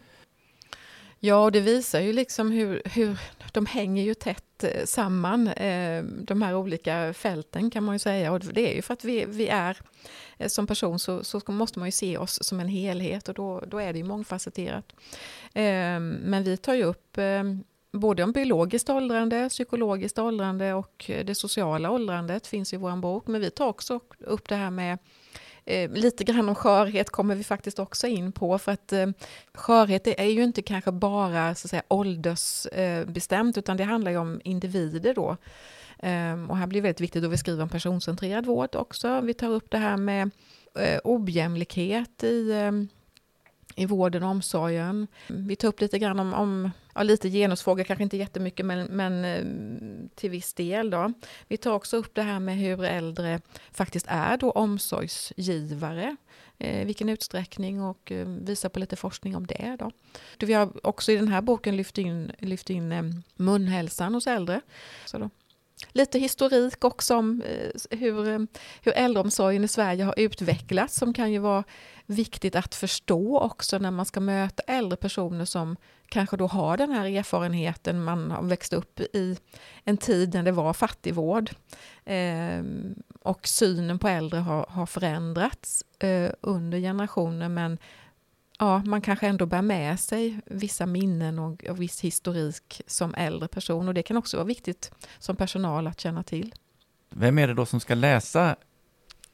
Ja, 1.20 1.44
och 1.44 1.52
det 1.52 1.60
visar 1.60 2.00
ju 2.00 2.13
liksom 2.13 2.52
hur, 2.52 2.82
hur 2.86 3.20
de 3.52 3.65
hänger 3.65 4.04
ju 4.04 4.13
tätt 4.13 4.63
eh, 4.63 4.86
samman, 4.86 5.48
eh, 5.48 6.04
de 6.04 6.41
här 6.41 6.56
olika 6.56 7.13
fälten 7.13 7.70
kan 7.70 7.84
man 7.84 7.96
ju 7.96 8.00
säga. 8.00 8.32
Och 8.32 8.39
det 8.39 8.72
är 8.72 8.76
ju 8.76 8.82
för 8.82 8.94
att 8.94 9.04
vi, 9.04 9.26
vi 9.26 9.48
är, 9.48 9.78
som 10.48 10.67
person 10.67 11.00
så, 11.00 11.24
så 11.24 11.41
måste 11.48 11.80
man 11.80 11.88
ju 11.88 11.91
se 11.91 12.17
oss 12.17 12.44
som 12.44 12.60
en 12.60 12.67
helhet 12.67 13.30
och 13.30 13.36
då, 13.36 13.63
då 13.67 13.78
är 13.78 13.94
det 13.94 14.00
ju 14.00 14.06
mångfacetterat. 14.06 14.94
Men 15.54 16.44
vi 16.44 16.58
tar 16.58 16.74
ju 16.74 16.84
upp 16.84 17.17
både 17.91 18.24
om 18.24 18.32
biologiskt 18.32 18.89
åldrande, 18.89 19.50
psykologiskt 19.50 20.20
åldrande 20.20 20.74
och 20.74 21.12
det 21.26 21.36
sociala 21.36 21.91
åldrandet 21.91 22.48
finns 22.48 22.74
i 22.74 22.78
vår 22.78 22.96
bok. 22.96 23.28
Men 23.28 23.41
vi 23.41 23.50
tar 23.50 23.67
också 23.67 24.00
upp 24.20 24.50
det 24.50 24.56
här 24.56 24.72
med 24.72 24.98
Eh, 25.65 25.91
lite 25.91 26.24
grann 26.24 26.50
om 26.50 26.56
skörhet 26.56 27.10
kommer 27.10 27.36
vi 27.36 27.43
faktiskt 27.43 27.80
också 27.80 28.08
in 28.08 28.32
på, 28.32 28.58
för 28.58 28.71
att 28.71 28.93
eh, 28.93 29.08
skörhet 29.54 30.08
är 30.08 30.26
ju 30.26 30.43
inte 30.43 30.62
kanske 30.62 30.91
bara 30.91 31.56
så 31.56 31.65
att 31.65 31.69
säga, 31.69 31.84
åldersbestämt, 31.88 33.58
eh, 33.58 33.60
utan 33.60 33.78
det 33.78 33.84
handlar 33.84 34.12
ju 34.12 34.17
om 34.17 34.41
individer 34.43 35.13
då. 35.13 35.38
Eh, 36.00 36.50
och 36.50 36.58
här 36.58 36.67
blir 36.67 36.82
det 36.82 36.84
väldigt 36.84 37.02
viktigt 37.02 37.24
då 37.24 37.30
vi 37.30 37.38
skriver 37.38 37.63
om 37.63 37.69
personcentrerad 37.69 38.45
vård 38.45 38.76
också. 38.76 39.21
Vi 39.21 39.34
tar 39.34 39.50
upp 39.50 39.71
det 39.71 39.78
här 39.78 39.97
med 39.97 40.32
eh, 40.80 41.00
ojämlikhet 41.04 42.24
i 42.24 42.52
eh, 42.52 42.71
i 43.76 43.86
vården 43.86 44.24
och 44.24 44.30
omsorgen. 44.30 45.08
Vi 45.28 45.56
tar 45.56 45.68
upp 45.68 45.82
lite 45.82 46.00
grann 46.00 46.20
om, 46.20 46.34
om 46.34 46.72
ja, 46.96 47.04
lite 47.04 47.30
genusfrågor, 47.30 47.84
kanske 47.84 48.04
inte 48.04 48.18
jättemycket, 48.18 48.66
men, 48.66 48.86
men 48.86 49.26
eh, 49.26 49.46
till 50.16 50.30
viss 50.30 50.54
del. 50.54 50.90
Då. 50.90 51.14
Vi 51.48 51.58
tar 51.58 51.74
också 51.74 51.98
upp 51.98 52.16
det 52.16 52.22
här 52.22 52.40
med 52.40 52.58
hur 52.58 52.84
äldre 52.84 53.42
faktiskt 53.72 54.06
är 54.10 54.38
då 54.38 54.52
omsorgsgivare. 54.52 56.16
Eh, 56.58 56.86
vilken 56.86 57.10
utsträckning 57.10 57.82
och 57.82 58.12
eh, 58.12 58.28
visar 58.28 58.70
på 58.70 58.80
lite 58.80 58.96
forskning 58.96 59.36
om 59.36 59.48
det. 59.48 59.76
Då. 59.80 59.92
Vi 60.40 60.54
har 60.54 60.88
också 60.88 61.12
i 61.12 61.16
den 61.16 61.28
här 61.28 61.42
boken 61.42 61.78
lyft 61.78 61.98
in, 61.98 62.32
lyft 62.40 62.70
in 62.70 62.92
eh, 62.92 63.04
munhälsan 63.36 64.14
hos 64.14 64.28
äldre. 64.28 64.62
Så 65.06 65.18
då 65.18 65.30
lite 65.89 66.20
historik 66.20 66.84
också 66.84 67.15
om 67.15 67.41
eh, 67.41 67.98
hur, 67.98 68.48
hur 68.82 68.94
äldreomsorgen 68.94 69.63
i 69.63 69.67
Sverige 69.67 70.04
har 70.04 70.13
utvecklats 70.17 70.96
som 70.96 71.13
kan 71.13 71.32
ju 71.32 71.39
vara 71.39 71.63
viktigt 72.06 72.56
att 72.56 72.76
förstå 72.76 73.39
också 73.39 73.78
när 73.78 73.91
man 73.91 74.06
ska 74.06 74.20
möta 74.20 74.63
äldre 74.67 74.98
personer 74.98 75.46
som 75.46 75.76
kanske 76.08 76.38
då 76.38 76.48
har 76.48 76.78
den 76.78 76.91
här 76.91 77.06
erfarenheten, 77.06 78.04
man 78.04 78.32
har 78.32 78.44
växt 78.44 78.74
upp 78.74 79.00
i 79.00 79.38
en 79.84 79.98
tid 79.98 80.34
när 80.34 80.44
det 80.44 80.52
var 80.52 80.74
fattigvård 80.74 81.52
eh, 82.06 82.63
och 83.22 83.48
synen 83.48 84.00
på 84.00 84.08
äldre 84.08 84.39
har, 84.39 84.65
har 84.70 84.86
förändrats 84.86 85.84
eh, 86.00 86.32
under 86.41 86.80
generationer. 86.80 87.50
Men 87.50 87.78
ja, 88.62 88.82
man 88.86 89.02
kanske 89.02 89.28
ändå 89.28 89.45
bär 89.45 89.62
med 89.62 90.00
sig 90.00 90.39
vissa 90.45 90.86
minnen 90.86 91.39
och, 91.39 91.63
och 91.63 91.82
viss 91.82 92.02
historik 92.02 92.82
som 92.88 93.15
äldre 93.15 93.47
person. 93.47 93.88
Och 93.88 93.93
det 93.93 94.04
kan 94.04 94.17
också 94.17 94.38
vara 94.38 94.47
viktigt 94.47 94.91
som 95.19 95.36
personal 95.36 95.88
att 95.88 96.00
känna 96.00 96.24
till. 96.24 96.54
Vem 97.10 97.38
är 97.38 97.47
det 97.47 97.54
då 97.54 97.65
som 97.65 97.80
ska 97.80 97.95
läsa 97.95 98.56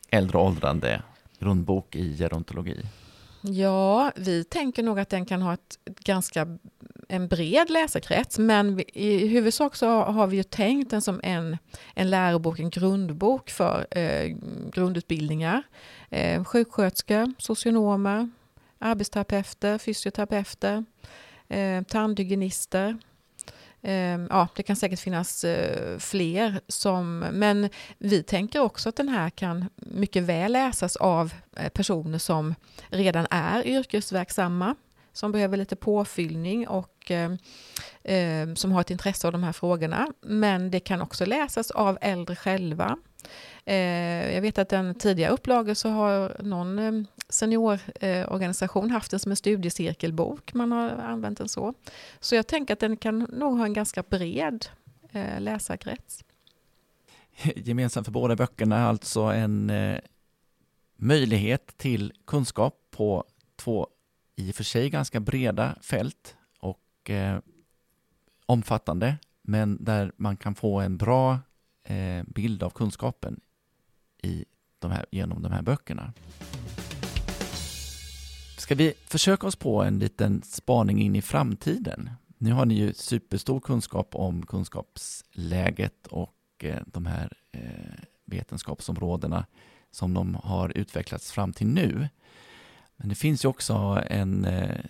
äldre 0.09 0.37
åldrande 0.37 1.01
grundbok 1.39 1.95
i 1.95 2.17
gerontologi? 2.17 2.85
Ja, 3.41 4.11
vi 4.15 4.43
tänker 4.43 4.83
nog 4.83 4.99
att 4.99 5.09
den 5.09 5.25
kan 5.25 5.41
ha 5.41 5.53
ett 5.53 5.77
ganska 5.85 6.57
en 7.09 7.27
bred 7.27 7.69
läsekrets, 7.69 8.39
men 8.39 8.81
i 8.93 9.27
huvudsak 9.27 9.75
så 9.75 10.03
har 10.03 10.27
vi 10.27 10.37
ju 10.37 10.43
tänkt 10.43 10.91
den 10.91 11.01
som 11.01 11.21
en, 11.23 11.57
en 11.95 12.09
lärobok, 12.09 12.59
en 12.59 12.69
grundbok 12.69 13.49
för 13.49 13.87
eh, 13.91 14.35
grundutbildningar. 14.71 15.63
Eh, 16.09 16.43
sjuksköterskor, 16.43 17.33
socionomer, 17.37 18.29
arbetsterapeuter, 18.79 19.77
fysioterapeuter, 19.77 20.85
eh, 21.47 21.83
tandhygienister. 21.83 22.97
Eh, 23.81 24.19
ja, 24.29 24.47
det 24.55 24.63
kan 24.63 24.75
säkert 24.75 24.99
finnas 24.99 25.43
eh, 25.43 25.97
fler, 25.97 26.61
som, 26.67 27.19
men 27.19 27.69
vi 27.97 28.23
tänker 28.23 28.59
också 28.59 28.89
att 28.89 28.95
den 28.95 29.09
här 29.09 29.29
kan 29.29 29.65
mycket 29.75 30.23
väl 30.23 30.51
läsas 30.51 30.95
av 30.95 31.33
eh, 31.57 31.69
personer 31.69 32.17
som 32.17 32.55
redan 32.89 33.27
är 33.29 33.67
yrkesverksamma, 33.67 34.75
som 35.13 35.31
behöver 35.31 35.57
lite 35.57 35.75
påfyllning 35.75 36.67
och 36.67 37.11
eh, 37.11 37.31
eh, 38.03 38.53
som 38.53 38.71
har 38.71 38.81
ett 38.81 38.91
intresse 38.91 39.27
av 39.27 39.33
de 39.33 39.43
här 39.43 39.53
frågorna. 39.53 40.07
Men 40.21 40.71
det 40.71 40.79
kan 40.79 41.01
också 41.01 41.25
läsas 41.25 41.71
av 41.71 41.97
äldre 42.01 42.35
själva. 42.35 42.97
Eh, 43.65 44.33
jag 44.35 44.41
vet 44.41 44.57
att 44.57 44.69
den 44.69 44.95
tidigare 44.95 45.31
upplagan 45.31 45.75
så 45.75 45.89
har 45.89 46.37
någon 46.39 46.79
eh, 46.79 46.91
seniororganisation 47.29 48.91
haft 48.91 49.11
den 49.11 49.19
som 49.19 49.31
en 49.31 49.35
studiecirkelbok. 49.35 50.53
Man 50.53 50.71
har 50.71 50.89
använt 50.89 51.37
den 51.37 51.49
så. 51.49 51.73
Så 52.19 52.35
jag 52.35 52.47
tänker 52.47 52.73
att 52.73 52.79
den 52.79 52.97
kan 52.97 53.19
nog 53.19 53.57
ha 53.57 53.65
en 53.65 53.73
ganska 53.73 54.03
bred 54.03 54.65
eh, 55.11 55.39
läsarkrets. 55.39 56.23
Gemensamt 57.55 58.07
för 58.07 58.11
båda 58.11 58.35
böckerna 58.35 58.77
är 58.77 58.85
alltså 58.85 59.21
en 59.21 59.69
eh, 59.69 59.99
möjlighet 60.95 61.77
till 61.77 62.13
kunskap 62.25 62.87
på 62.91 63.23
två 63.55 63.87
i 64.35 64.51
och 64.51 64.55
för 64.55 64.63
sig 64.63 64.89
ganska 64.89 65.19
breda 65.19 65.75
fält 65.81 66.35
och 66.59 67.09
eh, 67.09 67.39
omfattande, 68.45 69.17
men 69.41 69.83
där 69.83 70.11
man 70.17 70.37
kan 70.37 70.55
få 70.55 70.79
en 70.79 70.97
bra 70.97 71.39
bild 72.25 72.63
av 72.63 72.69
kunskapen 72.69 73.39
i 74.23 74.45
de 74.79 74.91
här, 74.91 75.05
genom 75.11 75.41
de 75.41 75.51
här 75.51 75.61
böckerna. 75.61 76.13
Ska 78.57 78.75
vi 78.75 78.93
försöka 79.05 79.47
oss 79.47 79.55
på 79.55 79.83
en 79.83 79.99
liten 79.99 80.41
spaning 80.41 81.01
in 81.01 81.15
i 81.15 81.21
framtiden? 81.21 82.09
Nu 82.37 82.51
har 82.51 82.65
ni 82.65 82.73
ju 82.73 82.93
superstor 82.93 83.59
kunskap 83.59 84.15
om 84.15 84.45
kunskapsläget 84.45 86.07
och 86.07 86.33
eh, 86.59 86.81
de 86.85 87.05
här 87.05 87.33
eh, 87.51 88.03
vetenskapsområdena 88.25 89.45
som 89.91 90.13
de 90.13 90.35
har 90.35 90.77
utvecklats 90.77 91.31
fram 91.31 91.53
till 91.53 91.67
nu. 91.67 92.09
Men 92.95 93.09
det 93.09 93.15
finns 93.15 93.45
ju 93.45 93.49
också 93.49 94.03
en 94.07 94.45
eh, 94.45 94.85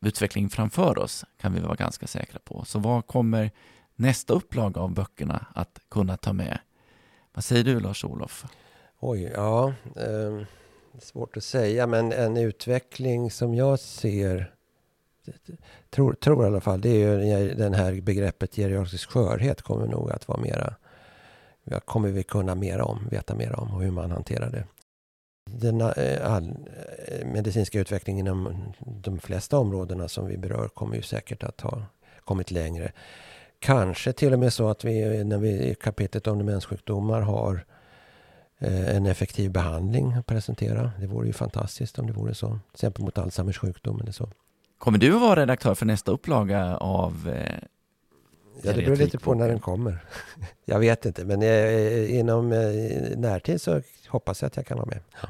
utveckling 0.00 0.48
framför 0.48 0.98
oss, 0.98 1.24
kan 1.36 1.52
vi 1.54 1.60
vara 1.60 1.74
ganska 1.74 2.06
säkra 2.06 2.38
på. 2.44 2.64
Så 2.64 2.78
vad 2.78 3.06
kommer 3.06 3.50
nästa 3.94 4.32
upplaga 4.32 4.80
av 4.80 4.94
böckerna 4.94 5.46
att 5.54 5.80
kunna 5.88 6.16
ta 6.16 6.32
med? 6.32 6.58
Vad 7.32 7.44
säger 7.44 7.64
du 7.64 7.80
Lars-Olof? 7.80 8.44
Oj, 9.00 9.22
ja. 9.22 9.72
Eh, 9.96 10.46
svårt 11.00 11.36
att 11.36 11.44
säga, 11.44 11.86
men 11.86 12.12
en 12.12 12.36
utveckling 12.36 13.30
som 13.30 13.54
jag 13.54 13.78
ser 13.78 14.54
tror, 15.90 16.12
tror 16.12 16.44
i 16.44 16.46
alla 16.46 16.60
fall, 16.60 16.80
det 16.80 16.88
är 16.88 17.20
ju 17.20 17.54
den 17.54 17.74
här 17.74 18.00
begreppet 18.00 18.56
geriatrisk 18.56 19.10
skörhet 19.10 19.62
kommer 19.62 19.86
nog 19.86 20.10
att 20.10 20.28
vara 20.28 20.40
mera, 20.40 20.74
kommer 21.84 22.08
vi 22.08 22.22
kunna 22.22 22.54
mera 22.54 22.84
om, 22.84 23.08
veta 23.10 23.34
mer 23.34 23.60
om 23.60 23.74
och 23.74 23.82
hur 23.82 23.90
man 23.90 24.10
hanterar 24.10 24.50
det. 24.50 24.64
Den 25.50 25.80
eh, 25.80 26.32
all, 26.32 26.56
eh, 27.08 27.26
medicinska 27.26 27.80
utvecklingen 27.80 28.26
inom 28.26 28.72
de 28.78 29.18
flesta 29.18 29.58
områdena 29.58 30.08
som 30.08 30.26
vi 30.26 30.36
berör 30.36 30.68
kommer 30.68 30.96
ju 30.96 31.02
säkert 31.02 31.42
att 31.42 31.60
ha 31.60 31.82
kommit 32.24 32.50
längre. 32.50 32.92
Kanske 33.58 34.12
till 34.12 34.32
och 34.32 34.38
med 34.38 34.52
så 34.52 34.68
att 34.68 34.84
vi 34.84 35.24
när 35.24 35.38
vi 35.38 35.48
i 35.48 35.74
kapitlet 35.74 36.26
om 36.26 36.38
demenssjukdomar 36.38 37.20
har 37.20 37.54
eh, 37.54 37.60
en 38.60 39.06
effektiv 39.06 39.50
behandling 39.50 40.12
att 40.12 40.26
presentera. 40.26 40.92
Det 41.00 41.06
vore 41.06 41.26
ju 41.26 41.32
fantastiskt 41.32 41.98
om 41.98 42.06
det 42.06 42.12
vore 42.12 42.34
så. 42.34 42.48
Till 42.48 42.58
exempel 42.72 43.04
mot 43.04 43.18
Alzheimers 43.18 43.58
sjukdom 43.58 44.00
eller 44.00 44.12
så. 44.12 44.28
Kommer 44.78 44.98
du 44.98 45.14
att 45.14 45.20
vara 45.20 45.40
redaktör 45.40 45.74
för 45.74 45.86
nästa 45.86 46.12
upplaga 46.12 46.76
av 46.76 47.28
eh, 47.28 47.58
Ja, 48.62 48.72
det 48.72 48.82
beror 48.82 48.96
lite 48.96 49.18
på 49.18 49.34
när 49.34 49.48
den 49.48 49.60
kommer. 49.60 49.98
jag 50.64 50.78
vet 50.78 51.06
inte, 51.06 51.24
men 51.24 51.42
eh, 51.42 52.18
inom 52.18 52.52
eh, 52.52 52.58
närtid 53.16 53.60
så 53.60 53.82
hoppas 54.08 54.42
jag 54.42 54.46
att 54.46 54.56
jag 54.56 54.66
kan 54.66 54.76
vara 54.76 54.86
med. 54.86 55.00
Ja. 55.22 55.28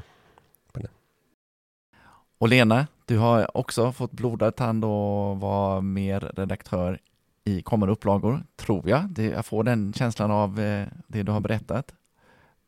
Och 2.38 2.48
Lena, 2.48 2.86
du 3.06 3.18
har 3.18 3.56
också 3.56 3.92
fått 3.92 4.12
blodad 4.12 4.56
tand 4.56 4.84
och 4.84 5.40
var 5.40 5.80
mer 5.80 6.20
redaktör 6.36 6.98
i 7.44 7.62
kommande 7.62 7.92
upplagor, 7.92 8.42
tror 8.56 8.88
jag. 8.88 9.18
Jag 9.18 9.46
får 9.46 9.64
den 9.64 9.92
känslan 9.92 10.30
av 10.30 10.60
eh, 10.60 10.86
det 11.06 11.22
du 11.22 11.32
har 11.32 11.40
berättat. 11.40 11.94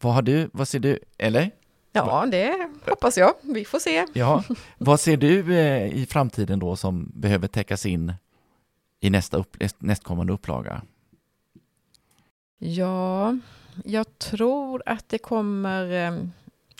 Vad 0.02 0.14
har 0.14 0.22
du, 0.22 0.50
vad 0.52 0.68
ser 0.68 0.78
du, 0.78 0.98
eller? 1.18 1.50
Ja, 1.92 2.26
det 2.30 2.70
hoppas 2.86 3.18
jag. 3.18 3.34
Vi 3.42 3.64
får 3.64 3.78
se. 3.78 4.06
Ja, 4.12 4.44
vad 4.78 5.00
ser 5.00 5.16
du 5.16 5.58
eh, 5.58 5.92
i 5.92 6.06
framtiden 6.06 6.58
då 6.58 6.76
som 6.76 7.12
behöver 7.14 7.48
täckas 7.48 7.86
in 7.86 8.12
i 9.00 9.10
nästa 9.10 9.36
upp, 9.36 9.56
nästkommande 9.78 10.32
upplaga? 10.32 10.82
Ja, 12.58 13.36
jag 13.84 14.18
tror 14.18 14.82
att 14.86 15.08
det 15.08 15.18
kommer, 15.18 15.92
eh, 15.92 16.24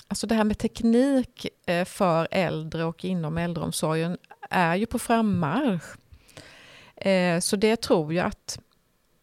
alltså 0.09 0.27
det 0.27 0.35
här 0.35 0.45
med 0.45 0.59
teknik 0.59 1.47
eh, 1.67 1.85
för 1.85 2.29
äldre 2.31 2.85
och 2.85 3.05
inom 3.05 3.39
äldreomsorgen 3.39 4.19
är 4.51 4.77
ju 4.77 4.87
på 4.87 4.99
frammarsch. 4.99 5.97
Så 7.41 7.57
det 7.57 7.77
tror 7.77 8.15
jag 8.15 8.27
att 8.27 8.59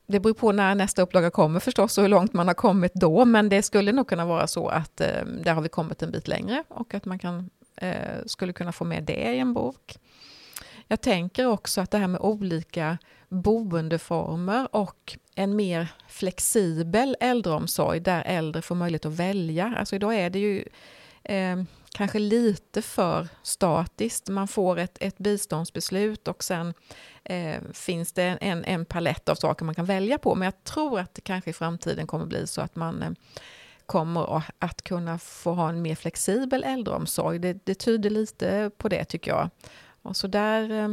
det 0.07 0.19
beror 0.19 0.33
på 0.33 0.51
när 0.51 0.75
nästa 0.75 1.01
upplaga 1.01 1.29
kommer 1.29 1.59
förstås 1.59 1.97
och 1.97 2.03
hur 2.03 2.09
långt 2.09 2.33
man 2.33 2.47
har 2.47 2.53
kommit 2.53 2.93
då, 2.93 3.25
men 3.25 3.49
det 3.49 3.63
skulle 3.63 3.91
nog 3.91 4.07
kunna 4.07 4.25
vara 4.25 4.47
så 4.47 4.67
att 4.67 5.01
eh, 5.01 5.25
där 5.43 5.53
har 5.53 5.61
vi 5.61 5.69
kommit 5.69 6.01
en 6.01 6.11
bit 6.11 6.27
längre 6.27 6.63
och 6.67 6.93
att 6.93 7.05
man 7.05 7.19
kan, 7.19 7.49
eh, 7.75 8.25
skulle 8.25 8.53
kunna 8.53 8.71
få 8.71 8.85
med 8.85 9.03
det 9.03 9.33
i 9.33 9.39
en 9.39 9.53
bok. 9.53 9.97
Jag 10.87 11.01
tänker 11.01 11.45
också 11.45 11.81
att 11.81 11.91
det 11.91 11.97
här 11.97 12.07
med 12.07 12.21
olika 12.21 12.97
boendeformer 13.29 14.75
och 14.75 15.17
en 15.35 15.55
mer 15.55 15.87
flexibel 16.07 17.15
äldreomsorg 17.19 17.99
där 17.99 18.23
äldre 18.25 18.61
får 18.61 18.75
möjlighet 18.75 19.05
att 19.05 19.13
välja. 19.13 19.75
Alltså 19.77 19.95
idag 19.95 20.15
är 20.15 20.29
det 20.29 20.39
ju 20.39 20.63
eh, 21.23 21.63
kanske 21.91 22.19
lite 22.19 22.81
för 22.81 23.27
statiskt. 23.43 24.29
Man 24.29 24.47
får 24.47 24.79
ett, 24.79 24.97
ett 24.99 25.17
biståndsbeslut 25.17 26.27
och 26.27 26.43
sen 26.43 26.73
eh, 27.23 27.61
finns 27.73 28.13
det 28.13 28.23
en, 28.23 28.65
en 28.65 28.85
palett 28.85 29.29
av 29.29 29.35
saker 29.35 29.65
man 29.65 29.75
kan 29.75 29.85
välja 29.85 30.17
på. 30.17 30.35
Men 30.35 30.45
jag 30.45 30.63
tror 30.63 30.99
att 30.99 31.13
det 31.13 31.21
kanske 31.21 31.49
i 31.49 31.53
framtiden 31.53 32.07
kommer 32.07 32.25
bli 32.25 32.47
så 32.47 32.61
att 32.61 32.75
man 32.75 33.03
eh, 33.03 33.11
kommer 33.85 34.43
att 34.59 34.81
kunna 34.81 35.19
få 35.19 35.53
ha 35.53 35.69
en 35.69 35.81
mer 35.81 35.95
flexibel 35.95 36.63
äldreomsorg. 36.63 37.39
Det, 37.39 37.65
det 37.65 37.75
tyder 37.75 38.09
lite 38.09 38.71
på 38.77 38.89
det 38.89 39.05
tycker 39.05 39.31
jag. 39.31 39.49
Och 40.01 40.15
så 40.15 40.27
där 40.27 40.71
eh, 40.71 40.89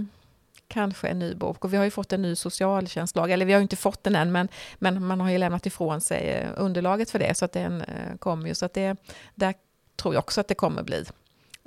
kanske 0.69 1.09
en 1.09 1.19
ny 1.19 1.35
bok. 1.35 1.65
Och 1.65 1.73
vi 1.73 1.77
har 1.77 1.85
ju 1.85 1.91
fått 1.91 2.13
en 2.13 2.23
ny 2.23 2.37
socialtjänstlag, 2.37 3.31
eller 3.31 3.47
vi 3.47 3.53
har 3.53 3.61
ju 3.61 3.63
inte 3.63 3.77
fått 3.77 4.05
den 4.05 4.17
än, 4.17 4.33
men, 4.33 4.49
men 4.79 5.07
man 5.07 5.21
har 5.21 5.31
ju 5.31 5.39
lämnat 5.39 5.67
ifrån 5.67 6.01
sig 6.01 6.29
eh, 6.29 6.51
underlaget 6.57 7.11
för 7.11 7.19
det, 7.19 7.35
så 7.37 7.45
att 7.45 7.53
den 7.53 7.81
eh, 7.81 8.17
kommer 8.19 8.49
ju. 8.49 8.55
Så 8.55 8.67
att 8.67 8.75
det, 8.75 8.97
där 9.35 9.55
tror 9.97 10.15
jag 10.15 10.21
också 10.21 10.41
att 10.41 10.49
det 10.49 10.55
kommer 10.55 10.83
bli 10.83 11.05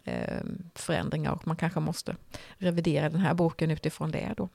eh, 0.03 0.43
förändringar 0.75 1.31
och 1.31 1.47
man 1.47 1.55
kanske 1.55 1.79
måste 1.79 2.15
revidera 2.57 3.09
den 3.09 3.19
här 3.19 3.33
boken 3.33 3.71
utifrån 3.71 4.11
det 4.11 4.33
då. 4.37 4.49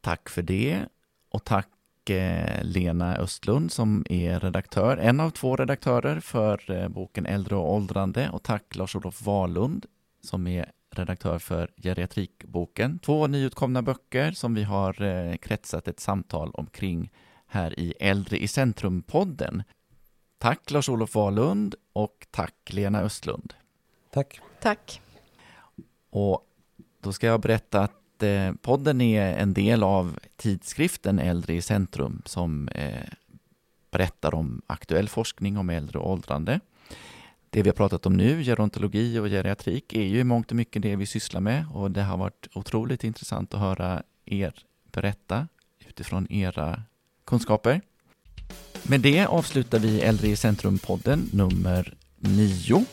Tack 0.00 0.28
för 0.28 0.42
det 0.42 0.86
och 1.28 1.44
tack 1.44 2.10
eh, 2.10 2.64
Lena 2.64 3.16
Östlund 3.16 3.72
som 3.72 4.04
är 4.10 4.40
redaktör, 4.40 4.96
en 4.96 5.20
av 5.20 5.30
två 5.30 5.56
redaktörer 5.56 6.20
för 6.20 6.70
eh, 6.70 6.88
boken 6.88 7.26
Äldre 7.26 7.56
och 7.56 7.74
åldrande 7.74 8.30
och 8.30 8.42
tack 8.42 8.76
Lars-Olof 8.76 9.22
Wahlund 9.22 9.86
som 10.20 10.46
är 10.46 10.72
redaktör 10.90 11.38
för 11.38 11.70
geriatrikboken. 11.76 12.98
Två 12.98 13.26
nyutkomna 13.26 13.82
böcker 13.82 14.32
som 14.32 14.54
vi 14.54 14.62
har 14.62 15.02
eh, 15.02 15.36
kretsat 15.36 15.88
ett 15.88 16.00
samtal 16.00 16.50
omkring 16.54 17.10
här 17.46 17.78
i 17.78 17.94
Äldre 18.00 18.42
i 18.42 18.48
centrum-podden. 18.48 19.62
Tack 20.42 20.70
Lars-Olof 20.70 21.14
Wahlund 21.14 21.74
och 21.92 22.26
tack 22.30 22.54
Lena 22.66 23.00
Östlund. 23.00 23.54
Tack. 24.10 24.40
Tack. 24.60 25.00
Och 26.10 26.46
då 27.00 27.12
ska 27.12 27.26
jag 27.26 27.40
berätta 27.40 27.80
att 27.80 28.22
eh, 28.22 28.52
podden 28.62 29.00
är 29.00 29.36
en 29.36 29.54
del 29.54 29.82
av 29.82 30.18
tidskriften 30.36 31.18
Äldre 31.18 31.54
i 31.54 31.62
centrum 31.62 32.22
som 32.24 32.68
eh, 32.68 33.08
berättar 33.90 34.34
om 34.34 34.62
aktuell 34.66 35.08
forskning 35.08 35.58
om 35.58 35.70
äldre 35.70 35.98
och 35.98 36.10
åldrande. 36.10 36.60
Det 37.50 37.62
vi 37.62 37.68
har 37.68 37.76
pratat 37.76 38.06
om 38.06 38.16
nu, 38.16 38.42
gerontologi 38.44 39.18
och 39.18 39.26
geriatrik, 39.26 39.92
är 39.92 40.06
ju 40.06 40.20
i 40.20 40.24
mångt 40.24 40.50
och 40.50 40.56
mycket 40.56 40.82
det 40.82 40.96
vi 40.96 41.06
sysslar 41.06 41.40
med 41.40 41.66
och 41.74 41.90
det 41.90 42.02
har 42.02 42.16
varit 42.16 42.48
otroligt 42.54 43.04
intressant 43.04 43.54
att 43.54 43.60
höra 43.60 44.02
er 44.24 44.54
berätta 44.92 45.48
utifrån 45.78 46.32
era 46.32 46.82
kunskaper. 47.24 47.80
Med 48.82 49.00
det 49.00 49.26
avslutar 49.26 49.78
vi 49.78 50.00
Äldre 50.00 50.28
i 50.28 50.36
centrum-podden 50.36 51.28
nummer 51.32 51.94
9 52.18 52.84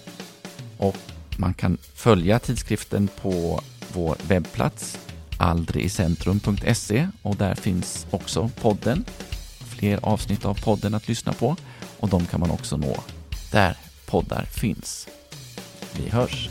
och 0.78 0.98
man 1.38 1.54
kan 1.54 1.78
följa 1.94 2.40
tidskriften 2.40 3.08
på 3.22 3.62
vår 3.94 4.16
webbplats 4.28 5.00
aldrigicentrum.se 5.40 7.08
och 7.22 7.36
där 7.36 7.56
finns 7.56 8.08
också 8.12 8.50
podden. 8.62 9.06
Fler 9.70 10.00
avsnitt 10.02 10.46
av 10.46 10.62
podden 10.64 10.94
att 10.94 11.08
lyssna 11.08 11.34
på 11.34 11.56
och 12.00 12.10
de 12.10 12.26
kan 12.26 12.40
man 12.40 12.52
också 12.52 12.78
nå 12.78 12.96
där 13.52 13.78
poddar 14.06 14.46
finns. 14.46 15.08
Vi 15.98 16.10
hörs! 16.10 16.50